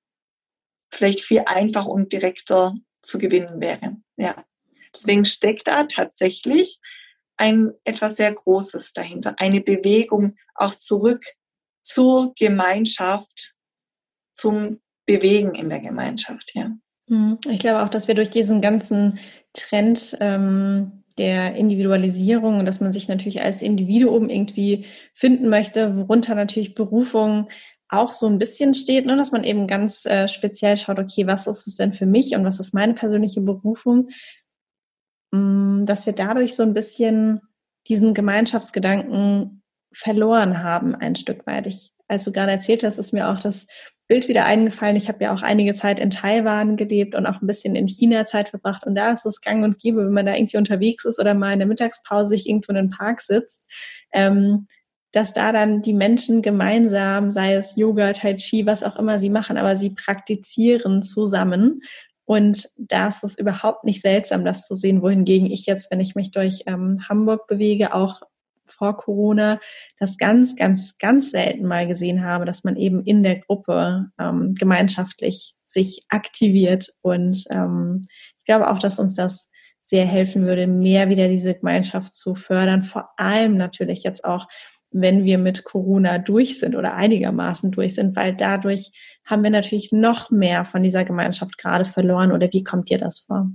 [0.91, 3.97] vielleicht viel einfacher und direkter zu gewinnen wäre.
[4.17, 4.45] Ja.
[4.93, 6.79] Deswegen steckt da tatsächlich
[7.43, 9.35] ein etwas sehr Großes dahinter.
[9.37, 11.25] Eine Bewegung auch zurück
[11.81, 13.55] zur Gemeinschaft,
[14.31, 16.71] zum Bewegen in der Gemeinschaft, ja.
[17.09, 19.19] Hm, ich glaube auch, dass wir durch diesen ganzen
[19.51, 26.35] Trend ähm, der Individualisierung und dass man sich natürlich als Individuum irgendwie finden möchte, worunter
[26.35, 27.49] natürlich Berufung
[27.89, 31.45] auch so ein bisschen steht, ne, dass man eben ganz äh, speziell schaut, okay, was
[31.45, 34.07] ist es denn für mich und was ist meine persönliche Berufung,
[35.33, 37.41] dass wir dadurch so ein bisschen
[37.87, 41.65] diesen Gemeinschaftsgedanken verloren haben, ein Stück weit.
[41.67, 43.65] Ich, als du gerade erzählt hast, ist mir auch das
[44.07, 44.95] Bild wieder eingefallen.
[44.95, 48.25] Ich habe ja auch einige Zeit in Taiwan gelebt und auch ein bisschen in China
[48.25, 48.85] Zeit verbracht.
[48.85, 51.53] Und da ist es gang und gäbe, wenn man da irgendwie unterwegs ist oder mal
[51.53, 53.71] in der Mittagspause sich irgendwo in den Park sitzt,
[54.11, 54.67] ähm,
[55.13, 59.29] dass da dann die Menschen gemeinsam, sei es Yoga, Tai Chi, was auch immer sie
[59.29, 61.81] machen, aber sie praktizieren zusammen.
[62.25, 66.15] Und da ist es überhaupt nicht seltsam, das zu sehen, wohingegen ich jetzt, wenn ich
[66.15, 68.21] mich durch ähm, Hamburg bewege, auch
[68.65, 69.59] vor Corona
[69.99, 74.53] das ganz, ganz, ganz selten mal gesehen habe, dass man eben in der Gruppe ähm,
[74.57, 76.93] gemeinschaftlich sich aktiviert.
[77.01, 78.01] Und ähm,
[78.39, 79.49] ich glaube auch, dass uns das
[79.81, 82.83] sehr helfen würde, mehr wieder diese Gemeinschaft zu fördern.
[82.83, 84.47] Vor allem natürlich jetzt auch,
[84.93, 88.91] wenn wir mit Corona durch sind oder einigermaßen durch sind, weil dadurch
[89.25, 92.31] haben wir natürlich noch mehr von dieser Gemeinschaft gerade verloren.
[92.31, 93.51] Oder wie kommt dir das vor?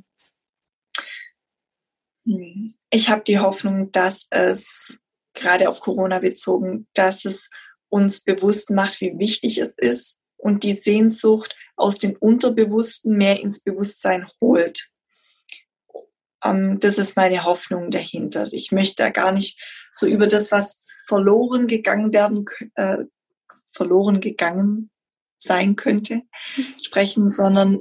[2.90, 4.98] Ich habe die Hoffnung, dass es
[5.34, 7.48] gerade auf Corona bezogen, dass es
[7.88, 13.62] uns bewusst macht, wie wichtig es ist und die Sehnsucht aus dem Unterbewussten mehr ins
[13.62, 14.90] Bewusstsein holt.
[16.44, 18.48] Ähm, das ist meine Hoffnung dahinter.
[18.52, 19.58] Ich möchte da gar nicht
[19.92, 22.98] so über das, was verloren gegangen werden, äh,
[23.72, 24.90] verloren gegangen
[25.38, 26.22] sein könnte,
[26.82, 27.80] sprechen, sondern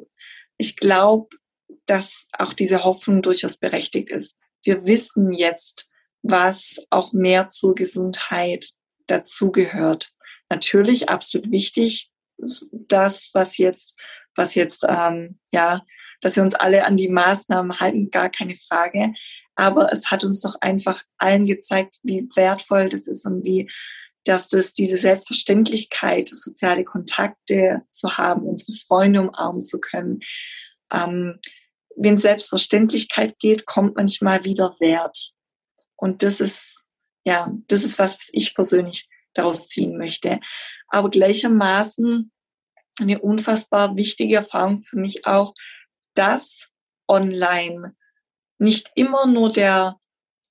[0.57, 1.35] ich glaube,
[1.85, 4.37] dass auch diese Hoffnung durchaus berechtigt ist.
[4.63, 5.89] Wir wissen jetzt,
[6.21, 8.69] was auch mehr zur Gesundheit
[9.07, 10.13] dazugehört.
[10.49, 12.11] Natürlich absolut wichtig,
[12.71, 13.95] das, was jetzt,
[14.35, 15.83] was jetzt, ähm, ja,
[16.21, 19.13] dass wir uns alle an die Maßnahmen halten, gar keine Frage.
[19.55, 23.69] Aber es hat uns doch einfach allen gezeigt, wie wertvoll das ist und wie,
[24.23, 30.19] dass das diese Selbstverständlichkeit, soziale Kontakte zu haben, unsere Freunde umarmen zu können.
[30.91, 31.39] Ähm,
[31.95, 35.31] wenn Selbstverständlichkeit geht, kommt manchmal wieder Wert.
[35.95, 36.87] Und das ist,
[37.25, 40.39] ja, das ist was, was ich persönlich daraus ziehen möchte.
[40.89, 42.31] Aber gleichermaßen
[42.99, 45.53] eine unfassbar wichtige Erfahrung für mich auch,
[46.17, 46.69] dass
[47.07, 47.95] online
[48.57, 49.99] nicht immer nur der,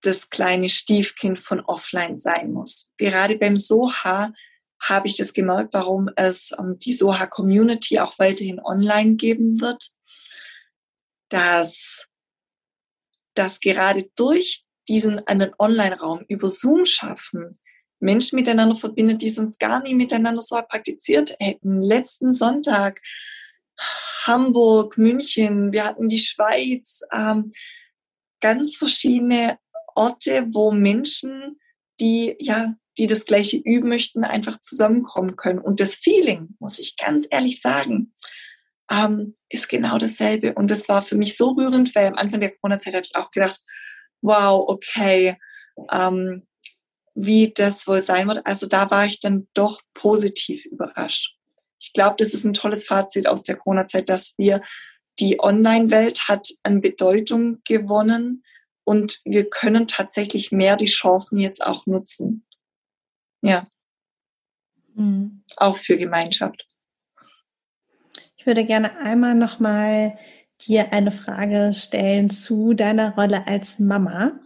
[0.03, 2.93] das kleine Stiefkind von offline sein muss.
[2.97, 4.33] Gerade beim Soha
[4.81, 9.91] habe ich das gemerkt, warum es ähm, die Soha Community auch weiterhin online geben wird,
[11.29, 12.07] dass,
[13.35, 17.53] dass gerade durch diesen einen Online-Raum über Zoom schaffen,
[17.99, 21.81] Menschen miteinander verbindet, die sonst gar nie miteinander so praktiziert hätten.
[21.83, 23.01] Letzten Sonntag
[24.27, 27.53] Hamburg, München, wir hatten die Schweiz, ähm,
[28.41, 29.59] ganz verschiedene
[29.95, 31.61] Orte, wo Menschen,
[32.01, 35.59] die ja, die das Gleiche üben möchten, einfach zusammenkommen können.
[35.59, 38.15] Und das Feeling, muss ich ganz ehrlich sagen,
[38.91, 40.55] ähm, ist genau dasselbe.
[40.55, 43.31] Und das war für mich so rührend, weil am Anfang der Corona-Zeit habe ich auch
[43.31, 43.61] gedacht,
[44.23, 45.37] wow, okay,
[45.93, 46.47] ähm,
[47.15, 48.47] wie das wohl sein wird.
[48.47, 51.37] Also da war ich dann doch positiv überrascht.
[51.79, 54.63] Ich glaube, das ist ein tolles Fazit aus der Corona-Zeit, dass wir
[55.19, 58.45] die Online-Welt hat an Bedeutung gewonnen
[58.85, 62.47] und wir können tatsächlich mehr die Chancen jetzt auch nutzen.
[63.43, 63.67] Ja.
[64.95, 65.43] Mhm.
[65.57, 66.69] Auch für Gemeinschaft.
[68.37, 70.19] Ich würde gerne einmal nochmal
[70.67, 74.39] dir eine Frage stellen zu deiner Rolle als Mama.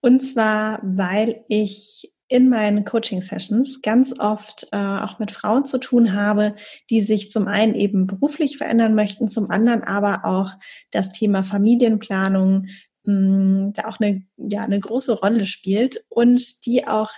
[0.00, 6.12] Und zwar, weil ich in meinen Coaching-Sessions ganz oft äh, auch mit Frauen zu tun
[6.12, 6.56] habe,
[6.90, 10.50] die sich zum einen eben beruflich verändern möchten, zum anderen aber auch
[10.90, 12.66] das Thema Familienplanung
[13.04, 17.10] mh, mm, da auch eine, ja, eine große Rolle spielt und die auch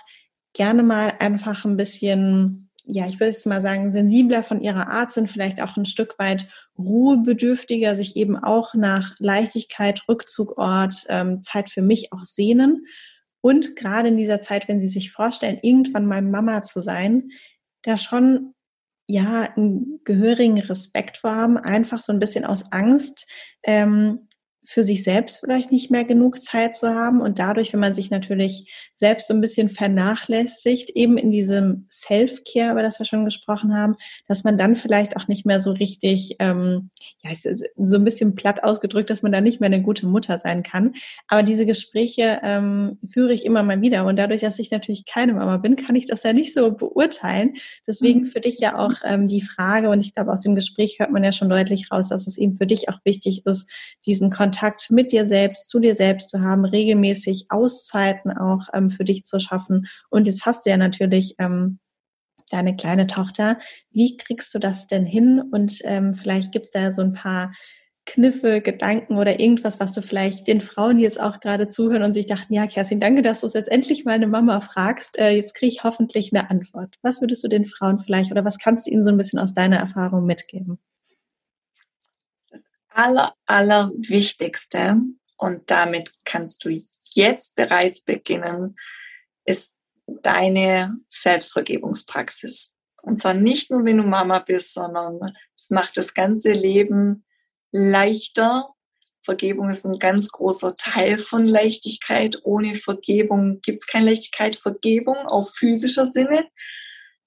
[0.53, 5.11] gerne mal einfach ein bisschen, ja, ich würde jetzt mal sagen, sensibler von ihrer Art
[5.11, 11.71] sind, vielleicht auch ein Stück weit ruhebedürftiger, sich eben auch nach Leichtigkeit, Rückzugort, ähm, Zeit
[11.71, 12.85] für mich auch sehnen
[13.41, 17.29] und gerade in dieser Zeit, wenn Sie sich vorstellen, irgendwann mal Mama zu sein,
[17.83, 18.53] da schon
[19.07, 23.27] ja einen gehörigen Respekt vor haben, einfach so ein bisschen aus Angst,
[23.63, 24.27] ähm,
[24.69, 28.11] für sich selbst vielleicht nicht mehr genug Zeit zu haben und dadurch, wenn man sich
[28.11, 33.75] natürlich selbst so ein bisschen vernachlässigt, eben in diesem Self-Care, über das wir schon gesprochen
[33.75, 33.95] haben,
[34.27, 36.91] dass man dann vielleicht auch nicht mehr so richtig, ähm,
[37.23, 37.31] ja,
[37.77, 40.93] so ein bisschen platt ausgedrückt, dass man da nicht mehr eine gute Mutter sein kann.
[41.27, 45.33] Aber diese Gespräche ähm, führe ich immer mal wieder und dadurch, dass ich natürlich keine
[45.33, 47.55] Mama bin, kann ich das ja nicht so beurteilen.
[47.87, 48.25] Deswegen mhm.
[48.27, 51.23] für dich ja auch ähm, die Frage und ich glaube, aus dem Gespräch hört man
[51.23, 53.67] ja schon deutlich raus, dass es eben für dich auch wichtig ist,
[54.05, 58.89] diesen Kontakt Kontakt mit dir selbst, zu dir selbst zu haben, regelmäßig Auszeiten auch ähm,
[58.89, 59.87] für dich zu schaffen.
[60.09, 61.79] Und jetzt hast du ja natürlich ähm,
[62.51, 63.57] deine kleine Tochter.
[63.91, 65.41] Wie kriegst du das denn hin?
[65.51, 67.53] Und ähm, vielleicht gibt es da so ein paar
[68.05, 72.27] Kniffe, Gedanken oder irgendwas, was du vielleicht den Frauen, jetzt auch gerade zuhören und sich
[72.27, 75.17] dachten, ja, Kerstin, danke, dass du es jetzt endlich mal eine Mama fragst.
[75.17, 76.95] Äh, jetzt kriege ich hoffentlich eine Antwort.
[77.01, 79.53] Was würdest du den Frauen vielleicht oder was kannst du ihnen so ein bisschen aus
[79.53, 80.79] deiner Erfahrung mitgeben?
[82.89, 84.97] Aller, aller Wichtigste,
[85.39, 86.81] und damit kannst du
[87.13, 88.75] jetzt bereits beginnen,
[89.45, 89.73] ist
[90.05, 92.73] deine Selbstvergebungspraxis.
[93.03, 95.17] Und zwar nicht nur, wenn du Mama bist, sondern
[95.55, 97.25] es macht das ganze Leben
[97.71, 98.67] leichter.
[99.23, 102.39] Vergebung ist ein ganz großer Teil von Leichtigkeit.
[102.43, 104.57] Ohne Vergebung gibt es keine Leichtigkeit.
[104.57, 106.49] Vergebung auf physischer Sinne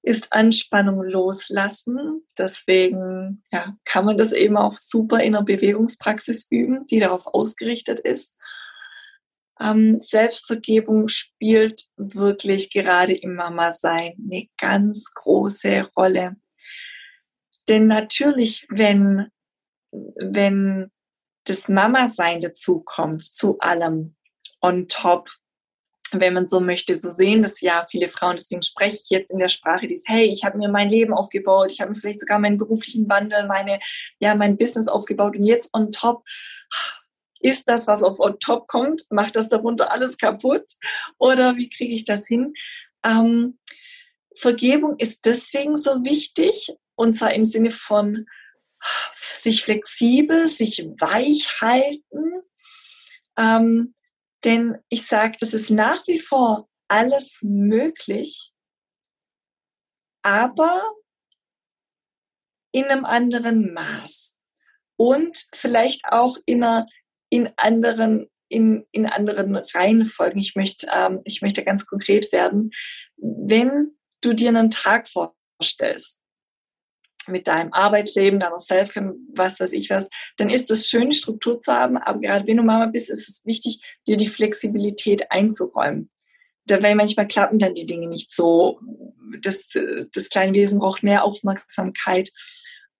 [0.03, 2.25] ist Anspannung loslassen.
[2.37, 8.01] Deswegen ja, kann man das eben auch super in einer Bewegungspraxis üben, die darauf ausgerichtet
[8.01, 8.38] ist.
[9.61, 16.37] Ähm, Selbstvergebung spielt wirklich gerade im Mama-Sein eine ganz große Rolle.
[17.69, 19.29] Denn natürlich, wenn,
[19.93, 20.91] wenn
[21.45, 24.17] das Mama-Sein dazukommt, zu allem
[24.61, 25.31] on top,
[26.20, 28.37] wenn man so möchte, so sehen das ja viele Frauen.
[28.37, 31.72] Deswegen spreche ich jetzt in der Sprache dieses, hey, ich habe mir mein Leben aufgebaut,
[31.72, 33.79] ich habe mir vielleicht sogar meinen beruflichen Wandel, meine,
[34.18, 36.25] ja, mein Business aufgebaut und jetzt on top
[37.40, 40.64] ist das, was auf on top kommt, macht das darunter alles kaputt
[41.18, 42.55] oder wie kriege ich das hin?
[43.05, 43.59] Ähm,
[44.37, 48.27] Vergebung ist deswegen so wichtig und zwar im Sinne von
[49.35, 52.42] sich flexibel, sich weich halten.
[53.37, 53.94] Ähm,
[54.44, 58.52] denn ich sage, es ist nach wie vor alles möglich,
[60.22, 60.83] aber
[62.72, 64.37] in einem anderen Maß
[64.96, 66.87] und vielleicht auch in einer
[67.28, 70.38] in anderen in, in anderen Reihenfolgen.
[70.38, 72.70] Ich möchte, ähm, ich möchte ganz konkret werden.
[73.16, 76.21] Wenn du dir einen Tag vorstellst,
[77.28, 78.94] mit deinem Arbeitsleben, deiner self
[79.35, 81.96] was weiß ich was, dann ist es schön, Struktur zu haben.
[81.96, 86.11] Aber gerade wenn du Mama bist, ist es wichtig, dir die Flexibilität einzuräumen.
[86.66, 88.80] Da, weil manchmal klappen dann die Dinge nicht so.
[89.40, 89.68] Das,
[90.12, 92.30] das kleine Wesen braucht mehr Aufmerksamkeit.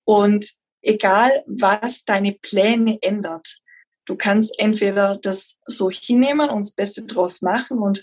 [0.05, 3.59] Und egal, was deine Pläne ändert,
[4.05, 8.03] du kannst entweder das so hinnehmen und das Beste draus machen und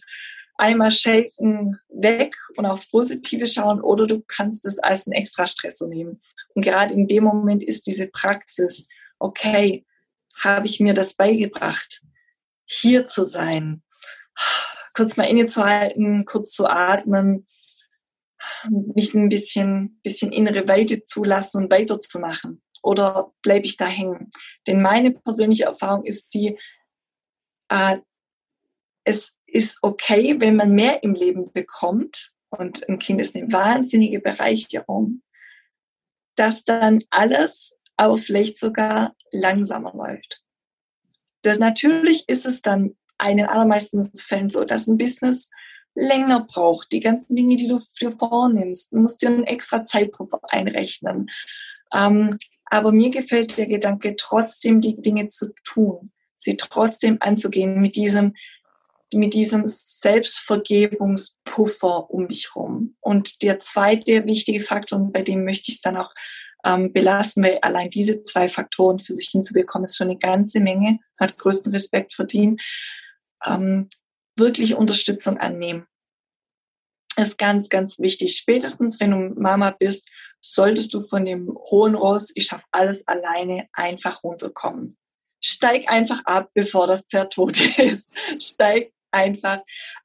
[0.59, 5.87] einmal Schelten weg und aufs Positive schauen oder du kannst es als einen extra Stressor
[5.87, 6.21] nehmen.
[6.53, 8.87] Und gerade in dem Moment ist diese Praxis,
[9.19, 9.85] okay,
[10.43, 12.01] habe ich mir das beigebracht,
[12.65, 13.83] hier zu sein,
[14.93, 17.47] kurz mal innezuhalten, kurz zu atmen,
[18.69, 22.61] mich ein bisschen, bisschen innere Weite zulassen und weiterzumachen.
[22.81, 24.29] Oder bleibe ich da hängen?
[24.67, 26.57] Denn meine persönliche Erfahrung ist die,
[27.69, 27.97] äh,
[29.03, 34.19] es ist okay, wenn man mehr im Leben bekommt und ein Kind ist eine wahnsinnige
[34.19, 35.21] Bereicherung,
[36.35, 40.41] dass dann alles aber vielleicht sogar langsamer läuft.
[41.41, 42.95] Das, natürlich ist es dann
[43.27, 45.49] in den allermeisten Fällen so, dass ein Business
[45.95, 46.91] länger braucht.
[46.91, 51.29] Die ganzen Dinge, die du dir vornimmst, musst dir einen extra Zeitpuffer einrechnen.
[51.93, 57.95] Ähm, aber mir gefällt der Gedanke, trotzdem die Dinge zu tun, sie trotzdem anzugehen mit
[57.95, 58.35] diesem,
[59.13, 62.95] mit diesem Selbstvergebungspuffer um dich rum.
[62.99, 66.13] Und der zweite wichtige Faktor, und bei dem möchte ich es dann auch
[66.65, 70.99] ähm, belassen, weil allein diese zwei Faktoren für sich hinzubekommen, ist schon eine ganze Menge,
[71.17, 72.61] hat größten Respekt verdient,
[73.45, 73.89] ähm,
[74.35, 75.85] wirklich Unterstützung annehmen.
[77.17, 78.37] ist ganz, ganz wichtig.
[78.37, 80.07] Spätestens, wenn du Mama bist,
[80.41, 84.97] solltest du von dem hohen Ross, ich schaffe alles alleine, einfach runterkommen.
[85.43, 88.09] Steig einfach ab, bevor das Pferd tot ist.
[88.39, 89.59] Steig einfach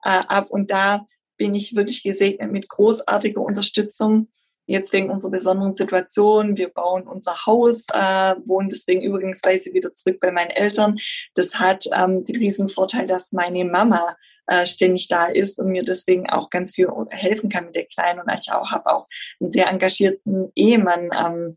[0.05, 0.51] äh, ab.
[0.51, 1.05] Und da
[1.37, 4.29] bin ich wirklich gesegnet mit großartiger Unterstützung.
[4.67, 6.57] Jetzt wegen unserer besonderen Situation.
[6.57, 10.97] Wir bauen unser Haus, äh, wohnen deswegen übrigens wieder zurück bei meinen Eltern.
[11.35, 15.85] Das hat ähm, den riesen Vorteil, dass meine Mama äh, ständig da ist und mir
[15.85, 18.21] deswegen auch ganz viel helfen kann mit der Kleinen.
[18.21, 19.07] Und ich auch habe auch
[19.41, 21.55] einen sehr engagierten Ehemann, ähm,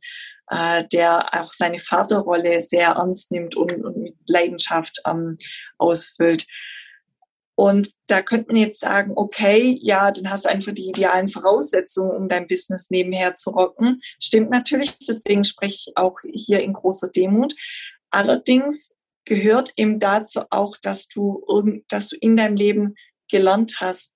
[0.49, 5.35] äh, der auch seine Vaterrolle sehr ernst nimmt und, und mit Leidenschaft ähm,
[5.77, 6.45] ausfüllt.
[7.57, 12.15] Und da könnte man jetzt sagen, okay, ja, dann hast du einfach die idealen Voraussetzungen,
[12.15, 13.99] um dein Business nebenher zu rocken.
[14.21, 17.55] Stimmt natürlich, deswegen spreche ich auch hier in großer Demut.
[18.11, 18.95] Allerdings
[19.25, 21.43] gehört eben dazu auch, dass du,
[21.89, 22.93] dass du in deinem Leben
[23.27, 24.13] gelernt hast,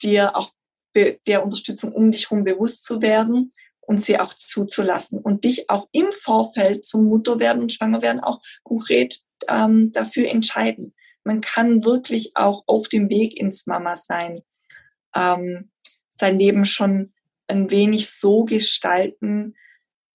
[0.00, 0.52] dir auch
[0.94, 3.50] der Unterstützung um dich herum bewusst zu werden
[3.80, 8.20] und sie auch zuzulassen und dich auch im Vorfeld zum Mutter werden und Schwanger werden
[8.20, 10.94] auch konkret ähm, dafür entscheiden.
[11.24, 14.42] Man kann wirklich auch auf dem Weg ins Mama sein,
[15.14, 15.70] ähm,
[16.08, 17.12] sein Leben schon
[17.46, 19.54] ein wenig so gestalten,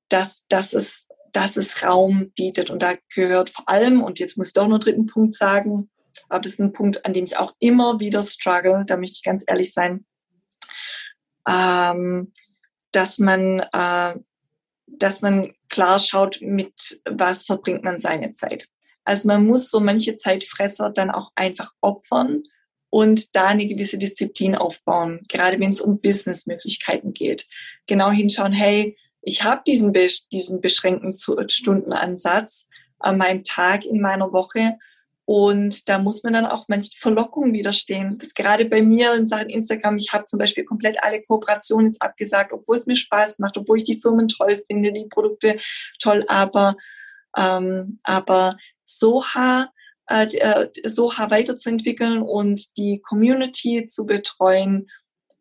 [0.09, 2.69] dass, dass es dass es Raum bietet.
[2.69, 5.89] Und da gehört vor allem, und jetzt muss ich doch noch einen dritten Punkt sagen,
[6.29, 9.23] aber das ist ein Punkt, an dem ich auch immer wieder struggle, da möchte ich
[9.23, 10.05] ganz ehrlich sein,
[11.45, 12.31] ähm,
[12.93, 14.15] dass man, äh,
[14.87, 18.69] dass man klar schaut, mit was verbringt man seine Zeit.
[19.05, 22.43] Also man muss so manche Zeitfresser dann auch einfach opfern
[22.89, 27.45] und da eine gewisse Disziplin aufbauen, gerade wenn es um Businessmöglichkeiten geht.
[27.87, 29.93] Genau hinschauen, hey, ich habe diesen,
[30.31, 31.15] diesen beschränkten
[31.49, 34.77] Stundenansatz an meinem Tag in meiner Woche.
[35.25, 38.17] Und da muss man dann auch manchen Verlockungen widerstehen.
[38.19, 42.01] Das gerade bei mir in Sachen Instagram, ich habe zum Beispiel komplett alle Kooperationen jetzt
[42.01, 45.57] abgesagt, obwohl es mir Spaß macht, obwohl ich die Firmen toll finde, die Produkte
[45.99, 46.75] toll, aber,
[47.35, 48.55] ähm, aber
[48.85, 49.69] Soha,
[50.07, 54.87] äh, äh Soha weiterzuentwickeln und die Community zu betreuen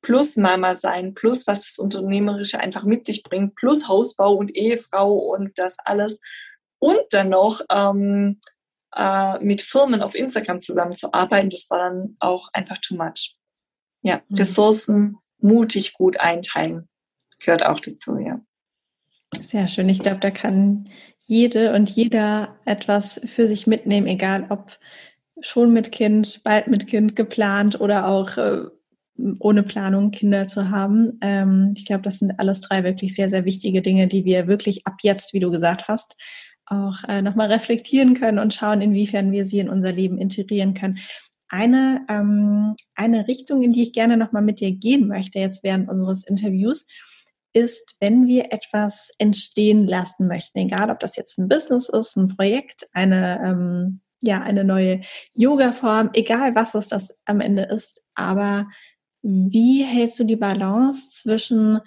[0.03, 5.15] plus Mama sein, plus was das Unternehmerische einfach mit sich bringt, plus Hausbau und Ehefrau
[5.15, 6.21] und das alles.
[6.79, 8.39] Und dann noch ähm,
[8.95, 13.37] äh, mit Firmen auf Instagram zusammenzuarbeiten, das war dann auch einfach too much.
[14.03, 14.37] Ja, mhm.
[14.37, 16.89] Ressourcen mutig gut einteilen
[17.45, 18.41] gehört auch dazu, ja.
[19.43, 19.89] Sehr schön.
[19.89, 20.89] Ich glaube, da kann
[21.21, 24.79] jede und jeder etwas für sich mitnehmen, egal ob
[25.41, 28.63] schon mit Kind, bald mit Kind geplant oder auch äh,
[29.39, 31.19] ohne Planung Kinder zu haben.
[31.21, 34.87] Ähm, ich glaube, das sind alles drei wirklich sehr, sehr wichtige Dinge, die wir wirklich
[34.87, 36.17] ab jetzt, wie du gesagt hast,
[36.67, 40.99] auch äh, nochmal reflektieren können und schauen, inwiefern wir sie in unser Leben integrieren können.
[41.49, 45.89] Eine, ähm, eine Richtung, in die ich gerne nochmal mit dir gehen möchte, jetzt während
[45.89, 46.87] unseres Interviews,
[47.55, 52.29] ist, wenn wir etwas entstehen lassen möchten, egal ob das jetzt ein Business ist, ein
[52.29, 55.03] Projekt, eine, ähm, ja, eine neue
[55.35, 58.67] Yoga-Form, egal was es das am Ende ist, aber
[59.23, 61.81] wie hältst du die Balance zwischen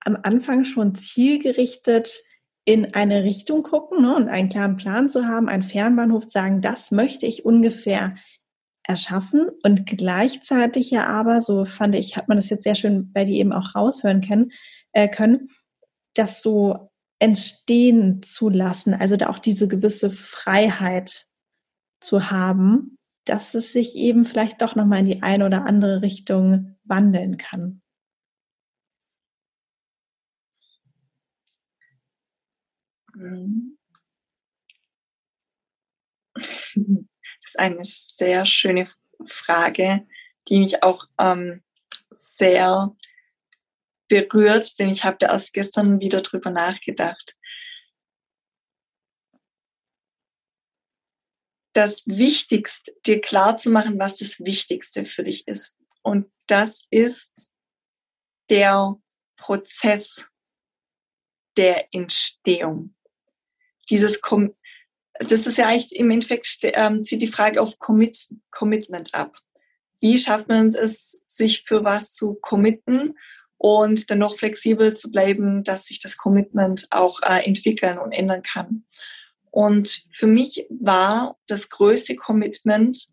[0.00, 2.22] am Anfang schon zielgerichtet
[2.64, 6.90] in eine Richtung gucken ne, und einen klaren Plan zu haben, einen Fernbahnhof sagen, das
[6.90, 8.16] möchte ich ungefähr
[8.84, 13.24] erschaffen und gleichzeitig ja aber, so fand ich, hat man das jetzt sehr schön bei
[13.24, 14.52] dir eben auch raushören können,
[14.92, 15.48] äh, können,
[16.14, 21.28] das so entstehen zu lassen, also da auch diese gewisse Freiheit
[22.00, 26.76] zu haben, dass es sich eben vielleicht doch nochmal in die eine oder andere Richtung
[26.84, 27.80] wandeln kann.
[36.34, 36.74] Das
[37.44, 38.88] ist eine sehr schöne
[39.26, 40.06] Frage,
[40.48, 41.62] die mich auch ähm,
[42.10, 42.94] sehr
[44.12, 47.36] berührt, denn ich habe da erst gestern wieder drüber nachgedacht.
[51.74, 55.74] das Wichtigste, dir klar zu machen, was das Wichtigste für dich ist.
[56.02, 57.50] Und das ist
[58.50, 58.96] der
[59.38, 60.26] Prozess
[61.56, 62.94] der Entstehung.
[63.88, 64.54] Dieses Kom
[65.18, 69.38] das ist ja eigentlich im Endeffekt ähm, zieht die Frage auf Commit Commitment ab.
[70.00, 73.16] Wie schafft man es, sich für was zu committen
[73.62, 78.42] und dann noch flexibel zu bleiben, dass sich das Commitment auch äh, entwickeln und ändern
[78.42, 78.84] kann?
[79.52, 83.06] Und für mich war das größte Commitment,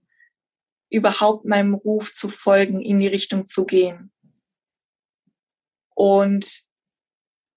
[0.89, 4.11] überhaupt meinem Ruf zu folgen, in die Richtung zu gehen.
[5.93, 6.61] Und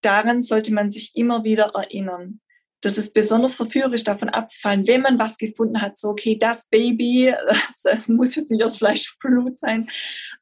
[0.02, 2.42] daran sollte man sich immer wieder erinnern.
[2.82, 7.32] Das ist besonders verführerisch, davon abzufallen, wenn man was gefunden hat, so, okay, das Baby,
[7.84, 9.88] das muss jetzt nicht aus Fleisch und Blut sein.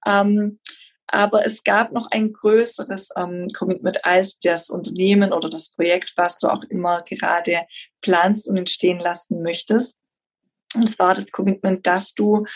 [0.05, 0.59] Ähm,
[1.12, 6.38] Aber es gab noch ein größeres ähm, Commitment als das Unternehmen oder das Projekt, was
[6.38, 7.62] du auch immer gerade
[8.00, 9.98] planst und entstehen lassen möchtest.
[10.76, 12.46] Und es war das Commitment, dass du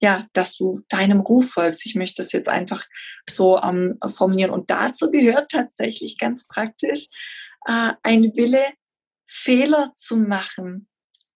[0.00, 1.86] ja, dass du deinem Ruf folgst.
[1.86, 2.84] Ich möchte das jetzt einfach
[3.30, 4.50] so ähm, formulieren.
[4.50, 7.06] Und dazu gehört tatsächlich ganz praktisch
[7.64, 8.64] äh, ein Wille,
[9.26, 10.88] Fehler zu machen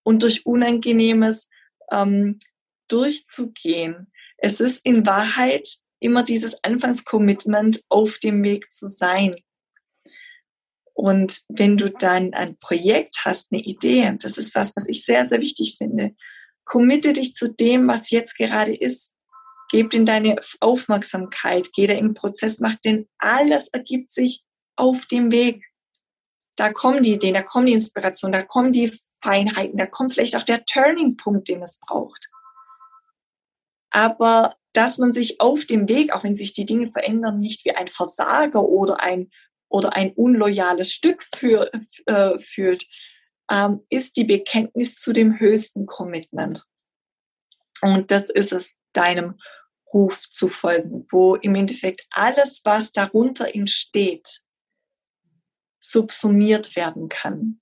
[0.02, 1.48] und durch Unangenehmes
[1.90, 2.40] ähm,
[2.88, 4.12] durchzugehen.
[4.36, 9.34] Es ist in Wahrheit immer dieses Anfangscommitment, auf dem Weg zu sein.
[10.94, 15.24] Und wenn du dann ein Projekt hast, eine Idee, das ist was, was ich sehr,
[15.24, 16.14] sehr wichtig finde,
[16.64, 19.14] committe dich zu dem, was jetzt gerade ist.
[19.70, 24.42] Gib in deine Aufmerksamkeit, geh da den Prozess, mach denn alles ergibt sich
[24.76, 25.64] auf dem Weg.
[26.56, 30.36] Da kommen die Ideen, da kommen die Inspirationen, da kommen die Feinheiten, da kommt vielleicht
[30.36, 32.28] auch der Turning-Punkt, den es braucht.
[33.90, 37.72] Aber dass man sich auf dem Weg, auch wenn sich die Dinge verändern, nicht wie
[37.72, 39.30] ein Versager oder ein,
[39.68, 41.70] oder ein unloyales Stück für,
[42.06, 42.86] äh, fühlt,
[43.50, 46.64] ähm, ist die Bekenntnis zu dem höchsten Commitment.
[47.82, 49.38] Und das ist es, deinem
[49.92, 54.40] Ruf zu folgen, wo im Endeffekt alles, was darunter entsteht,
[55.80, 57.60] subsumiert werden kann.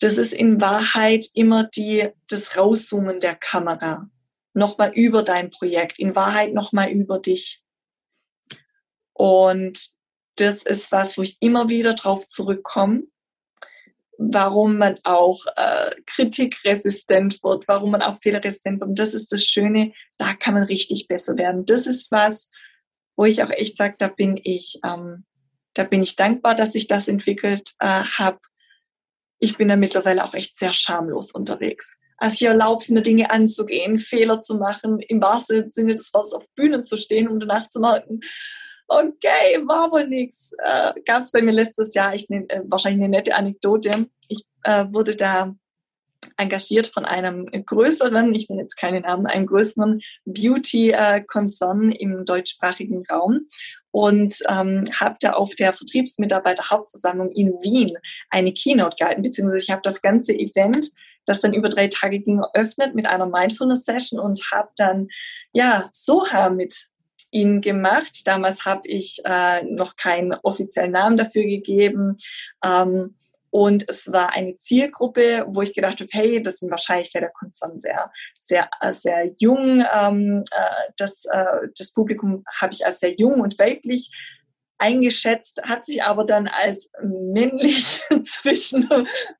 [0.00, 4.10] Das ist in Wahrheit immer die, das Rauszoomen der Kamera.
[4.54, 7.62] Nochmal über dein Projekt, in Wahrheit nochmal über dich.
[9.12, 9.90] Und
[10.36, 13.04] das ist was, wo ich immer wieder drauf zurückkomme,
[14.18, 18.90] warum man auch äh, kritikresistent wird, warum man auch fehlerresistent wird.
[18.90, 21.64] Und das ist das Schöne, da kann man richtig besser werden.
[21.66, 22.48] Das ist was,
[23.16, 25.24] wo ich auch echt sage, da bin ich, ähm,
[25.74, 28.38] da bin ich dankbar, dass ich das entwickelt äh, habe.
[29.38, 31.96] Ich bin da mittlerweile auch echt sehr schamlos unterwegs.
[32.16, 36.32] Also ich erlaube es mir, Dinge anzugehen, Fehler zu machen, im wahrsten Sinne des Wortes
[36.32, 38.20] auf Bühnen zu stehen, um danach zu merken,
[38.88, 40.52] okay, war wohl nichts.
[40.58, 44.06] Äh, Gab es bei mir letztes Jahr, ich äh, wahrscheinlich eine nette Anekdote.
[44.28, 45.54] Ich äh, wurde da
[46.36, 53.48] engagiert von einem größeren, ich nenne jetzt keinen Namen, einem größeren Beauty-Konzern im deutschsprachigen Raum
[53.90, 57.96] und ähm, habe da auf der Vertriebsmitarbeiter-Hauptversammlung in Wien
[58.30, 60.90] eine Keynote gehalten, beziehungsweise ich habe das ganze Event,
[61.26, 65.08] das dann über drei Tage ging, eröffnet mit einer Mindfulness-Session und habe dann
[65.52, 66.88] ja Soha mit
[67.30, 68.22] ihn gemacht.
[68.26, 72.16] Damals habe ich äh, noch keinen offiziellen Namen dafür gegeben.
[72.64, 73.16] Ähm,
[73.50, 77.32] und es war eine Zielgruppe, wo ich gedacht habe, hey, das sind wahrscheinlich wäre der
[77.32, 79.84] Konzern sehr, sehr, äh, sehr jung.
[79.94, 84.10] Ähm, äh, das, äh, das Publikum habe ich als sehr jung und weiblich
[84.82, 88.88] eingeschätzt, hat sich aber dann als männlich zwischen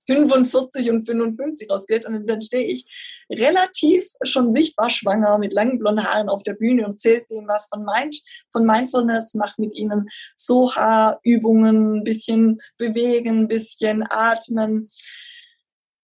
[0.06, 2.06] 45 und 55 ausgestellt.
[2.06, 2.86] Und dann stehe ich
[3.28, 7.66] relativ schon sichtbar schwanger mit langen blonden Haaren auf der Bühne und zählt dem was
[7.66, 8.16] von, Mind,
[8.52, 14.88] von Mindfulness, mache mit ihnen Soha-Übungen, ein bisschen bewegen, ein bisschen atmen.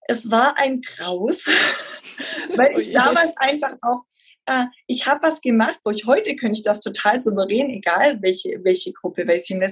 [0.09, 1.45] Es war ein Graus,
[2.57, 4.03] weil ich oh damals einfach auch
[4.49, 8.59] äh, ich habe was gemacht, wo ich heute könnte ich das total souverän, egal welche,
[8.65, 9.63] welche Gruppe, letzten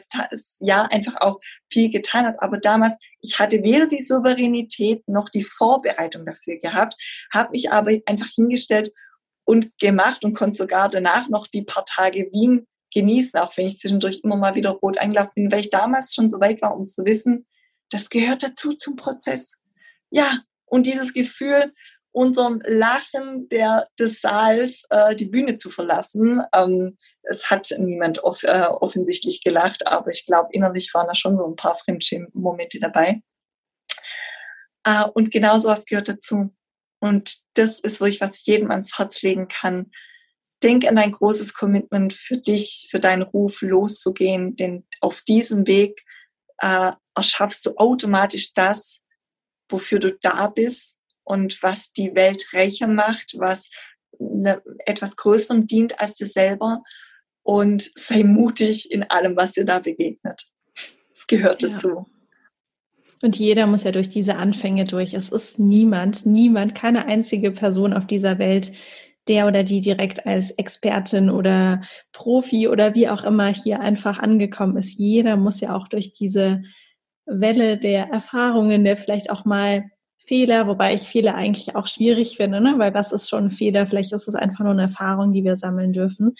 [0.60, 1.38] Jahr einfach auch
[1.72, 2.42] viel getan habe.
[2.42, 6.94] Aber damals, ich hatte weder die Souveränität noch die Vorbereitung dafür gehabt,
[7.32, 8.92] habe mich aber einfach hingestellt
[9.44, 13.78] und gemacht und konnte sogar danach noch die paar Tage Wien genießen, auch wenn ich
[13.78, 16.86] zwischendurch immer mal wieder rot eingelaufen bin, weil ich damals schon so weit war, um
[16.86, 17.46] zu wissen,
[17.90, 19.54] das gehört dazu zum Prozess.
[20.10, 21.72] Ja, und dieses Gefühl,
[22.16, 26.40] unserem Lachen der, des Saals äh, die Bühne zu verlassen.
[26.54, 31.36] Ähm, es hat niemand off, äh, offensichtlich gelacht, aber ich glaube, innerlich waren da schon
[31.36, 33.20] so ein paar Fremdschirm-Momente dabei.
[34.84, 36.54] Äh, und genau sowas gehört dazu.
[37.00, 39.90] Und das ist wirklich, was ich jedem ans Herz legen kann.
[40.62, 46.02] Denk an ein großes Commitment für dich, für deinen Ruf loszugehen, denn auf diesem Weg
[46.62, 49.02] äh, erschaffst du automatisch das,
[49.68, 50.95] wofür du da bist
[51.26, 53.68] und was die Welt reicher macht, was
[54.18, 56.82] ne, etwas Größerem dient als dir selber
[57.42, 60.48] und sei mutig in allem, was dir da begegnet.
[61.12, 61.70] Es gehört ja.
[61.70, 62.06] dazu.
[63.22, 65.14] Und jeder muss ja durch diese Anfänge durch.
[65.14, 68.72] Es ist niemand, niemand, keine einzige Person auf dieser Welt,
[69.26, 74.76] der oder die direkt als Expertin oder Profi oder wie auch immer hier einfach angekommen
[74.76, 74.98] ist.
[74.98, 76.62] Jeder muss ja auch durch diese
[77.24, 79.90] Welle der Erfahrungen, der vielleicht auch mal
[80.26, 82.74] Fehler, wobei ich Fehler eigentlich auch schwierig finde, ne?
[82.78, 83.86] weil was ist schon ein Fehler?
[83.86, 86.34] Vielleicht ist es einfach nur eine Erfahrung, die wir sammeln dürfen.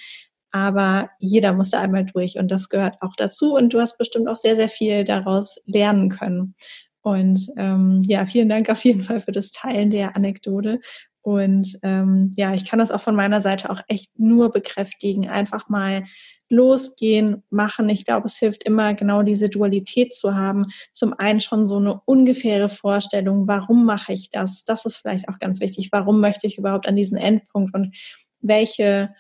[0.51, 4.29] Aber jeder muss da einmal durch und das gehört auch dazu und du hast bestimmt
[4.29, 6.55] auch sehr, sehr viel daraus lernen können.
[7.03, 10.81] Und ähm, ja, vielen Dank auf jeden Fall für das Teilen der Anekdote.
[11.23, 15.29] Und ähm, ja, ich kann das auch von meiner Seite auch echt nur bekräftigen.
[15.29, 16.05] Einfach mal
[16.49, 17.89] losgehen, machen.
[17.89, 20.67] Ich glaube, es hilft immer, genau diese Dualität zu haben.
[20.93, 24.65] Zum einen schon so eine ungefähre Vorstellung, warum mache ich das?
[24.65, 25.91] Das ist vielleicht auch ganz wichtig.
[25.93, 27.95] Warum möchte ich überhaupt an diesen Endpunkt und
[28.41, 29.11] welche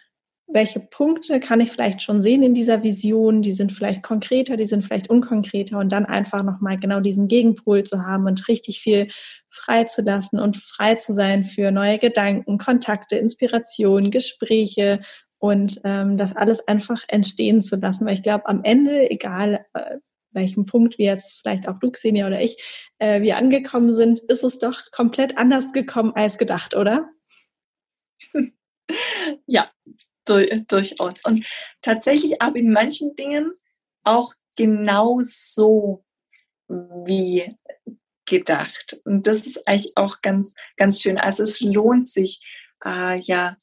[0.48, 4.66] welche Punkte kann ich vielleicht schon sehen in dieser Vision, die sind vielleicht konkreter, die
[4.66, 9.08] sind vielleicht unkonkreter und dann einfach nochmal genau diesen Gegenpol zu haben und richtig viel
[9.50, 15.00] frei zu lassen und frei zu sein für neue Gedanken, Kontakte, Inspiration, Gespräche
[15.39, 19.99] und ähm, das alles einfach entstehen zu lassen, weil ich glaube, am Ende, egal äh,
[20.32, 22.62] welchem Punkt wir jetzt vielleicht auch du, Xenia oder ich,
[22.99, 27.09] äh, wir angekommen sind, ist es doch komplett anders gekommen als gedacht, oder?
[29.47, 29.68] Ja,
[30.24, 31.24] durchaus.
[31.24, 31.45] Und
[31.82, 33.53] tatsächlich aber in manchen Dingen
[34.05, 36.05] auch genau so
[36.68, 37.57] wie
[38.26, 39.01] gedacht.
[39.05, 41.18] Und das ist eigentlich auch ganz, ganz schön.
[41.18, 42.41] Also es lohnt sich,
[42.84, 43.57] äh, ja,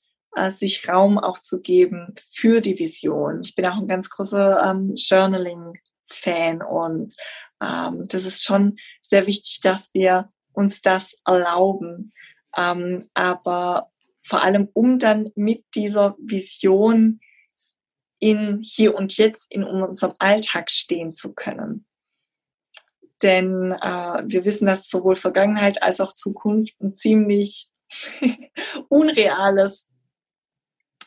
[0.50, 3.42] sich Raum auch zu geben für die Vision.
[3.42, 7.14] Ich bin auch ein ganz großer ähm, Journaling-Fan und
[7.62, 12.14] ähm, das ist schon sehr wichtig, dass wir uns das erlauben.
[12.56, 13.92] Ähm, aber
[14.24, 17.20] vor allem um dann mit dieser Vision
[18.20, 21.86] in hier und jetzt in unserem Alltag stehen zu können.
[23.22, 27.70] Denn äh, wir wissen, dass sowohl Vergangenheit als auch Zukunft ein ziemlich
[28.90, 29.90] unreales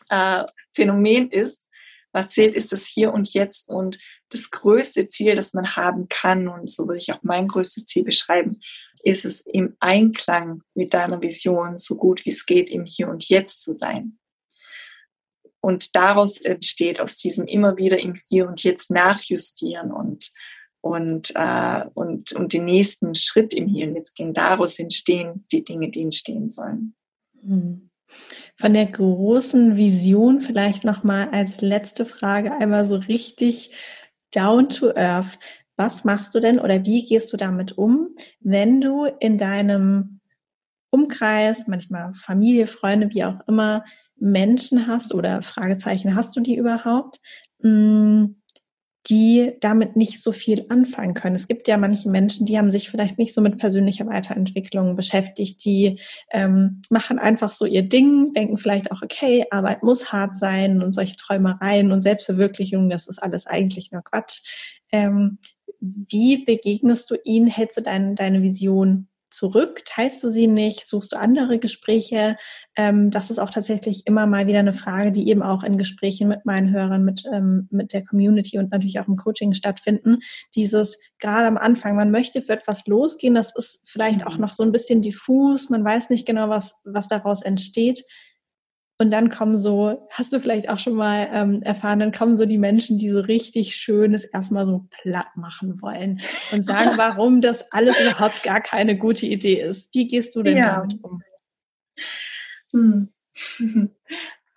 [0.09, 0.44] äh,
[0.74, 1.68] Phänomen ist.
[2.12, 3.98] Was zählt, ist das Hier und Jetzt und
[4.30, 6.48] das größte Ziel, das man haben kann.
[6.48, 8.61] Und so würde ich auch mein größtes Ziel beschreiben,
[9.02, 13.28] ist es im Einklang mit deiner Vision, so gut wie es geht, im Hier und
[13.28, 14.18] Jetzt zu sein.
[15.61, 20.30] Und daraus entsteht aus diesem immer wieder im Hier und Jetzt nachjustieren und,
[20.80, 24.32] und, äh, und, und den nächsten Schritt im Hier und Jetzt gehen.
[24.32, 26.94] Daraus entstehen die Dinge, die entstehen sollen.
[28.59, 33.72] Von der großen Vision vielleicht nochmal als letzte Frage einmal so richtig
[34.34, 35.38] down to earth.
[35.76, 38.09] Was machst du denn oder wie gehst du damit um,
[38.40, 40.20] wenn du in deinem
[40.90, 43.84] Umkreis, manchmal Familie, Freunde, wie auch immer,
[44.18, 47.20] Menschen hast oder Fragezeichen, hast du die überhaupt,
[47.61, 48.40] hm,
[49.09, 51.36] die damit nicht so viel anfangen können.
[51.36, 55.64] Es gibt ja manche Menschen, die haben sich vielleicht nicht so mit persönlicher Weiterentwicklung beschäftigt,
[55.64, 56.00] die
[56.32, 60.92] ähm, machen einfach so ihr Ding, denken vielleicht auch, okay, Arbeit muss hart sein und
[60.92, 64.40] solche Träumereien und Selbstverwirklichung, das ist alles eigentlich nur Quatsch.
[64.90, 65.38] Ähm,
[65.80, 67.46] wie begegnest du ihnen?
[67.46, 69.82] Hältst du dein, deine Vision zurück?
[69.84, 70.89] Teilst du sie nicht?
[70.89, 72.37] Suchst du andere Gespräche?
[72.74, 76.28] Ähm, das ist auch tatsächlich immer mal wieder eine Frage, die eben auch in Gesprächen
[76.28, 80.18] mit meinen Hörern, mit, ähm, mit der Community und natürlich auch im Coaching stattfinden.
[80.55, 84.41] Dieses gerade am Anfang, man möchte für etwas losgehen, das ist vielleicht auch mhm.
[84.41, 88.05] noch so ein bisschen diffus, man weiß nicht genau, was, was daraus entsteht.
[88.99, 92.47] Und dann kommen so, hast du vielleicht auch schon mal ähm, erfahren, dann kommen so
[92.47, 97.70] die Menschen, die so richtig schönes erstmal so platt machen wollen und sagen, warum das
[97.72, 99.94] alles überhaupt gar keine gute Idee ist.
[99.94, 100.76] Wie gehst du denn ja.
[100.76, 101.20] damit um?
[102.72, 103.09] Hm.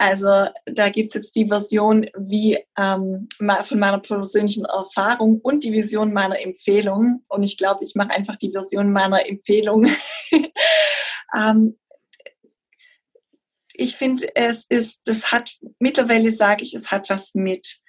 [0.02, 6.14] Also da gibt's jetzt die Version wie ähm, von meiner persönlichen Erfahrung und die Vision
[6.14, 7.26] meiner Empfehlung.
[7.28, 9.88] Und ich glaube, ich mache einfach die Version meiner Empfehlung.
[11.38, 11.78] ähm,
[13.80, 17.80] ich finde, es ist, das hat, mittlerweile sage ich, es hat was mit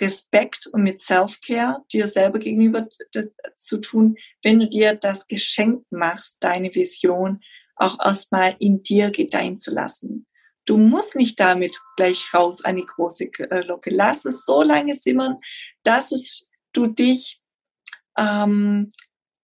[0.00, 2.88] Respekt und mit Self-Care dir selber gegenüber
[3.56, 7.40] zu tun, wenn du dir das Geschenk machst, deine Vision
[7.76, 10.26] auch erstmal in dir gedeihen zu lassen.
[10.64, 13.90] Du musst nicht damit gleich raus eine große Glocke.
[13.90, 15.38] Lass es so lange simmern,
[15.82, 17.42] dass es, du dich
[18.16, 18.90] ähm,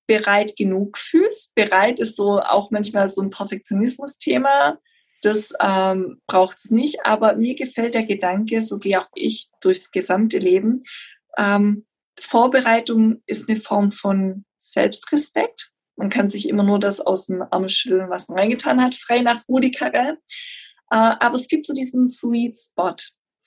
[0.06, 1.54] bereit genug fühlst.
[1.54, 4.78] Bereit ist so auch manchmal so ein Perfektionismus-Thema
[5.24, 9.90] das ähm, braucht es nicht, aber mir gefällt der Gedanke, so gehe auch ich durchs
[9.90, 10.82] gesamte Leben.
[11.38, 11.86] Ähm,
[12.20, 15.70] Vorbereitung ist eine Form von Selbstrespekt.
[15.96, 19.20] Man kann sich immer nur das aus dem Arm schütteln, was man reingetan hat, frei
[19.20, 20.18] nach Rudi Carell.
[20.90, 22.96] Äh, aber es gibt so diesen Sweet Spot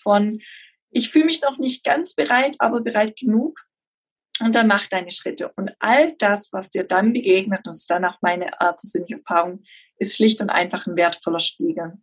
[0.02, 0.42] von,
[0.90, 3.67] ich fühle mich noch nicht ganz bereit, aber bereit genug.
[4.40, 5.52] Und dann mach deine Schritte.
[5.56, 9.64] Und all das, was dir dann begegnet, das ist dann auch meine äh, persönliche Erfahrung,
[9.98, 11.94] ist schlicht und einfach ein wertvoller Spiegel.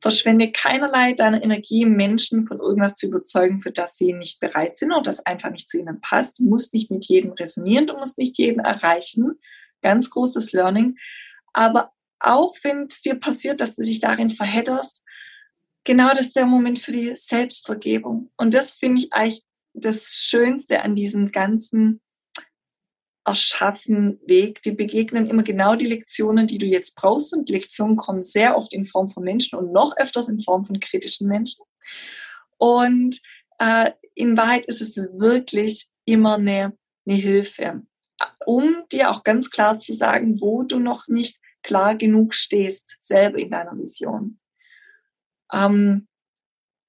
[0.00, 4.92] Verschwende keinerlei deiner Energie, Menschen von irgendwas zu überzeugen, für das sie nicht bereit sind
[4.92, 6.38] oder das einfach nicht zu ihnen passt.
[6.38, 9.38] Du musst nicht mit jedem resonieren, du musst nicht jeden erreichen.
[9.80, 10.96] Ganz großes Learning.
[11.52, 15.02] Aber auch wenn es dir passiert, dass du dich darin verhedderst,
[15.84, 18.30] genau das ist der Moment für die Selbstvergebung.
[18.36, 19.44] Und das finde ich eigentlich
[19.74, 22.00] das Schönste an diesem ganzen
[23.26, 24.62] erschaffen Weg.
[24.62, 27.32] Die begegnen immer genau die Lektionen, die du jetzt brauchst.
[27.32, 30.64] Und die Lektionen kommen sehr oft in Form von Menschen und noch öfters in Form
[30.64, 31.64] von kritischen Menschen.
[32.58, 33.20] Und
[33.58, 37.82] äh, in Wahrheit ist es wirklich immer eine, eine Hilfe,
[38.46, 43.38] um dir auch ganz klar zu sagen, wo du noch nicht klar genug stehst, selber
[43.38, 44.36] in deiner Vision.
[45.52, 46.06] Ähm,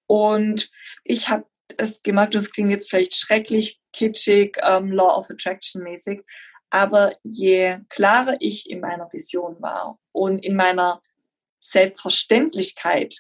[0.07, 0.69] und
[1.03, 1.45] ich habe
[1.78, 6.21] es gemerkt, das klingt jetzt vielleicht schrecklich kitschig, ähm, Law of Attraction mäßig,
[6.69, 11.01] aber je klarer ich in meiner Vision war und in meiner
[11.59, 13.19] Selbstverständlichkeit,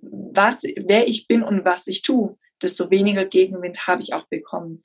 [0.00, 4.82] was, wer ich bin und was ich tue, desto weniger Gegenwind habe ich auch bekommen.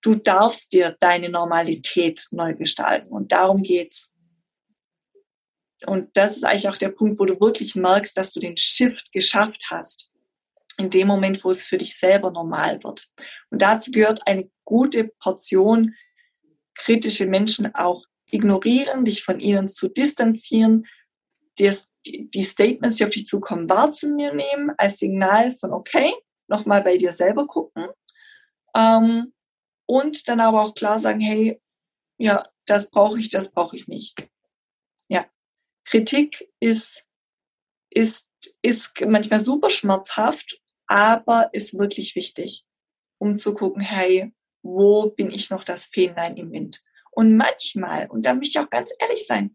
[0.00, 4.12] Du darfst dir deine Normalität neu gestalten und darum geht's.
[5.84, 9.12] Und das ist eigentlich auch der Punkt, wo du wirklich merkst, dass du den Shift
[9.12, 10.10] geschafft hast.
[10.78, 13.08] In dem Moment, wo es für dich selber normal wird.
[13.50, 15.94] Und dazu gehört eine gute Portion
[16.74, 20.86] kritische Menschen auch ignorieren, dich von ihnen zu distanzieren,
[21.58, 26.12] die, Statements, die auf dich zukommen, wahrzunehmen als Signal von, okay,
[26.48, 27.88] nochmal bei dir selber gucken.
[28.74, 29.32] Ähm,
[29.86, 31.60] und dann aber auch klar sagen, hey,
[32.18, 34.28] ja, das brauche ich, das brauche ich nicht.
[35.08, 35.26] Ja,
[35.84, 37.06] Kritik ist,
[37.90, 38.28] ist,
[38.62, 42.64] ist manchmal super schmerzhaft, aber ist wirklich wichtig,
[43.18, 44.32] um zu gucken, hey,
[44.62, 46.82] wo bin ich noch das Fähnlein im Wind?
[47.12, 49.54] Und manchmal, und da möchte ich auch ganz ehrlich sein,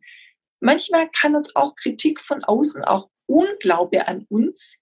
[0.59, 4.79] manchmal kann uns auch Kritik von außen, auch Unglaube an uns,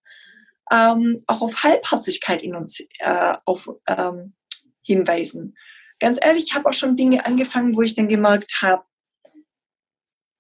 [0.71, 4.35] ähm, auch auf Halbherzigkeit in uns äh, auf, ähm,
[4.81, 5.57] hinweisen.
[5.99, 8.83] Ganz ehrlich, ich habe auch schon Dinge angefangen, wo ich dann gemerkt habe,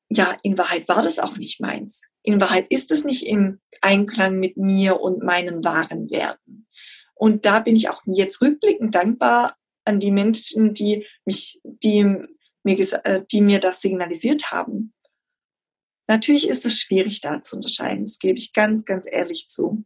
[0.09, 2.03] ja, in Wahrheit war das auch nicht meins.
[2.23, 6.67] In Wahrheit ist es nicht im Einklang mit mir und meinen wahren Werten.
[7.13, 9.55] Und da bin ich auch jetzt rückblickend dankbar
[9.85, 12.03] an die Menschen, die mich, die
[12.63, 14.93] mir, äh, die mir das signalisiert haben.
[16.07, 19.85] Natürlich ist es schwierig da zu unterscheiden, das gebe ich ganz, ganz ehrlich zu.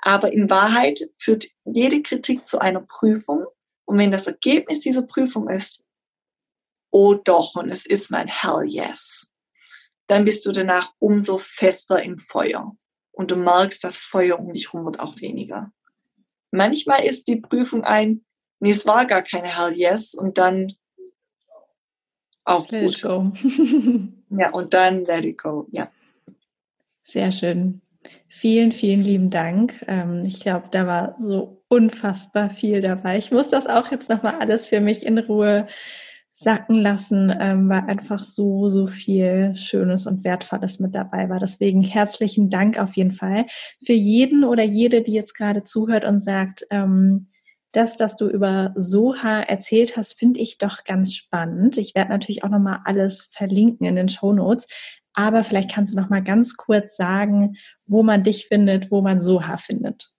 [0.00, 3.44] Aber in Wahrheit führt jede Kritik zu einer Prüfung.
[3.84, 5.82] Und wenn das Ergebnis dieser Prüfung ist,
[6.90, 9.32] oh doch, und es ist mein Hell yes,
[10.08, 12.76] dann bist du danach umso fester im Feuer.
[13.12, 15.70] Und du merkst, das Feuer um dich herum wird auch weniger.
[16.50, 18.24] Manchmal ist die Prüfung ein,
[18.58, 20.74] nee, es war gar keine Hell yes, und dann
[22.44, 23.02] auch let gut.
[23.02, 23.32] Go.
[24.30, 25.90] ja, und dann let it go, ja.
[27.04, 27.82] Sehr schön.
[28.28, 29.84] Vielen, vielen lieben Dank.
[29.86, 33.18] Ähm, ich glaube, da war so unfassbar viel dabei.
[33.18, 35.68] Ich muss das auch jetzt nochmal alles für mich in Ruhe
[36.40, 41.40] sacken lassen, ähm, weil einfach so, so viel Schönes und Wertvolles mit dabei war.
[41.40, 43.46] Deswegen herzlichen Dank auf jeden Fall
[43.84, 47.26] für jeden oder jede, die jetzt gerade zuhört und sagt, ähm,
[47.72, 51.76] das, das du über Soha erzählt hast, finde ich doch ganz spannend.
[51.76, 54.68] Ich werde natürlich auch nochmal alles verlinken in den Show Notes.
[55.14, 59.20] Aber vielleicht kannst du noch mal ganz kurz sagen, wo man dich findet, wo man
[59.20, 60.12] Soha findet.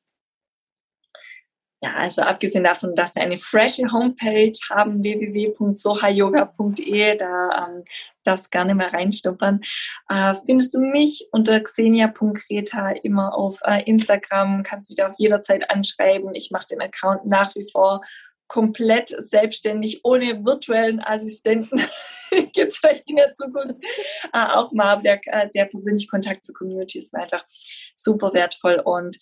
[1.82, 7.86] Ja, also abgesehen davon, dass wir eine frische Homepage haben, www.sohayoga.de, da ähm,
[8.24, 9.62] darfst gerne mal reinstuppern,
[10.10, 15.72] äh, findest du mich unter xenia.greta immer auf äh, Instagram, kannst mich da auch jederzeit
[15.72, 16.36] anschreiben.
[16.36, 18.02] Ich mache den Account nach wie vor
[18.48, 21.82] komplett selbstständig, ohne virtuellen Assistenten.
[22.54, 23.84] Gibt es vielleicht in der Zukunft
[24.34, 25.02] äh, auch mal.
[25.02, 27.46] Der, äh, der persönliche Kontakt zur Community ist mir einfach
[27.96, 29.18] super wertvoll und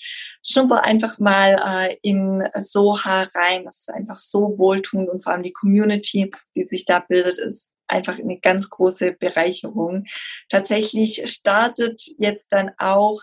[0.45, 3.63] schnupper einfach mal äh, in Soha rein.
[3.65, 7.71] Das ist einfach so wohltuend und vor allem die Community, die sich da bildet, ist
[7.87, 10.05] einfach eine ganz große Bereicherung.
[10.49, 13.21] Tatsächlich startet jetzt dann auch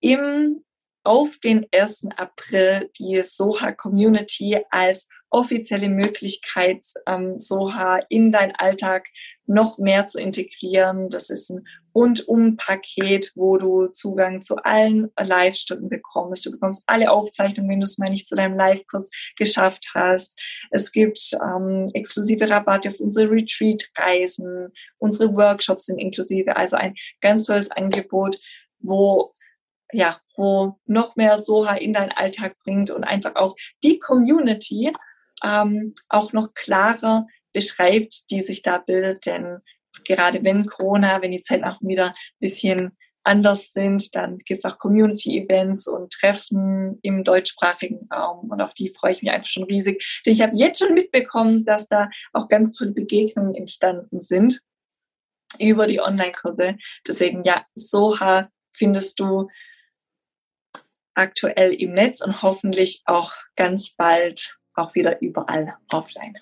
[0.00, 0.64] im
[1.02, 2.08] auf den 1.
[2.16, 9.08] April die Soha Community als offizielle Möglichkeit, ähm, Soha in dein Alltag
[9.46, 11.08] noch mehr zu integrieren.
[11.08, 11.64] Das ist ein
[11.94, 16.46] Rundum-Paket, wo du Zugang zu allen Live-Stunden bekommst.
[16.46, 20.38] Du bekommst alle Aufzeichnungen, wenn du es mal nicht zu deinem Live-Kurs geschafft hast.
[20.70, 24.72] Es gibt ähm, exklusive Rabatte auf unsere Retreat-Reisen.
[24.98, 26.56] Unsere Workshops sind inklusive.
[26.56, 28.38] Also ein ganz tolles Angebot,
[28.78, 29.32] wo
[29.92, 34.92] ja, wo noch mehr Soha in deinen Alltag bringt und einfach auch die Community
[35.44, 39.26] ähm, auch noch klarer beschreibt, die sich da bildet.
[39.26, 39.58] Denn
[40.04, 44.64] gerade wenn Corona, wenn die Zeiten auch wieder ein bisschen anders sind, dann gibt es
[44.64, 49.64] auch Community-Events und Treffen im deutschsprachigen Raum und auf die freue ich mich einfach schon
[49.64, 50.22] riesig.
[50.24, 54.60] Denn ich habe jetzt schon mitbekommen, dass da auch ganz tolle Begegnungen entstanden sind
[55.58, 56.76] über die Online-Kurse.
[57.06, 59.48] Deswegen ja, Soha findest du
[61.14, 66.34] aktuell im Netz und hoffentlich auch ganz bald auch wieder überall offline.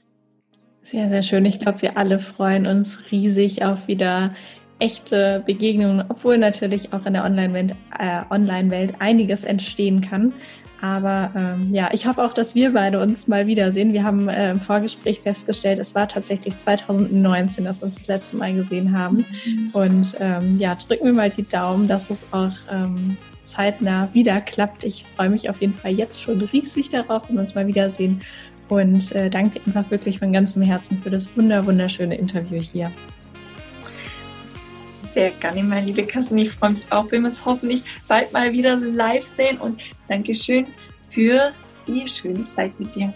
[0.83, 1.45] Sehr, sehr schön.
[1.45, 4.35] Ich glaube, wir alle freuen uns riesig auf wieder
[4.79, 10.33] echte Begegnungen, obwohl natürlich auch in der Online-Welt äh, Online einiges entstehen kann.
[10.81, 13.93] Aber ähm, ja, ich hoffe auch, dass wir beide uns mal wiedersehen.
[13.93, 18.37] Wir haben äh, im Vorgespräch festgestellt, es war tatsächlich 2019, dass wir uns das letzte
[18.37, 19.25] Mal gesehen haben.
[19.45, 19.71] Mhm.
[19.73, 23.17] Und ähm, ja, drücken wir mal die Daumen, dass es auch ähm,
[23.49, 24.85] zeitnah wieder klappt.
[24.85, 28.21] Ich freue mich auf jeden Fall jetzt schon riesig darauf, wenn wir uns mal wiedersehen
[28.69, 32.93] und äh, danke einfach wirklich von ganzem Herzen für das wunder wunderschöne Interview hier.
[35.13, 36.37] Sehr gerne, meine liebe Kassen.
[36.39, 40.67] Ich freue mich auch, wenn wir uns hoffentlich bald mal wieder live sehen und Dankeschön
[41.11, 41.53] für
[41.87, 43.13] die schöne Zeit mit dir.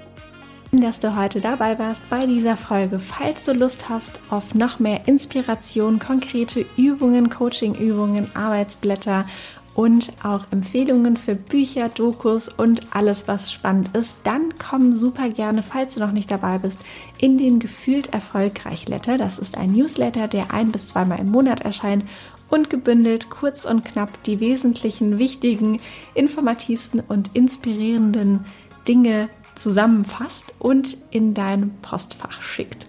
[0.75, 2.99] Dass du heute dabei warst bei dieser Folge.
[2.99, 9.27] Falls du Lust hast auf noch mehr Inspiration, konkrete Übungen, Coaching-Übungen, Arbeitsblätter
[9.75, 15.63] und auch Empfehlungen für Bücher, Dokus und alles, was spannend ist, dann komm super gerne,
[15.63, 16.81] falls du noch nicht dabei bist,
[17.19, 19.19] in den Gefühlt Erfolgreich Letter.
[19.19, 22.05] Das ist ein Newsletter, der ein bis zweimal im Monat erscheint
[22.51, 25.81] und gebündelt kurz und knapp die wesentlichen, wichtigen,
[26.15, 28.45] informativsten und inspirierenden
[28.87, 32.87] Dinge zusammenfasst und in dein Postfach schickt.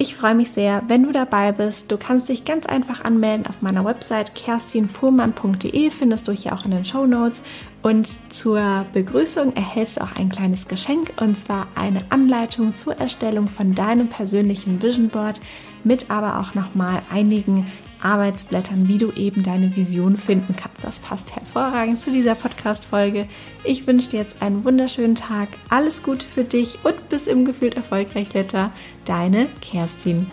[0.00, 1.90] Ich freue mich sehr, wenn du dabei bist.
[1.90, 6.70] Du kannst dich ganz einfach anmelden auf meiner Website kerstinfuhrmann.de, findest du hier auch in
[6.70, 7.42] den Show Notes.
[7.82, 13.48] Und zur Begrüßung erhältst du auch ein kleines Geschenk und zwar eine Anleitung zur Erstellung
[13.48, 15.40] von deinem persönlichen Vision Board
[15.82, 17.66] mit aber auch nochmal einigen
[18.00, 20.84] Arbeitsblättern, wie du eben deine Vision finden kannst.
[20.84, 23.28] Das passt hervorragend zu dieser Podcast-Folge.
[23.64, 25.48] Ich wünsche dir jetzt einen wunderschönen Tag.
[25.68, 28.70] Alles Gute für dich und bis im gefühlt erfolgreich Letter.
[29.08, 30.30] Deine Kerstin.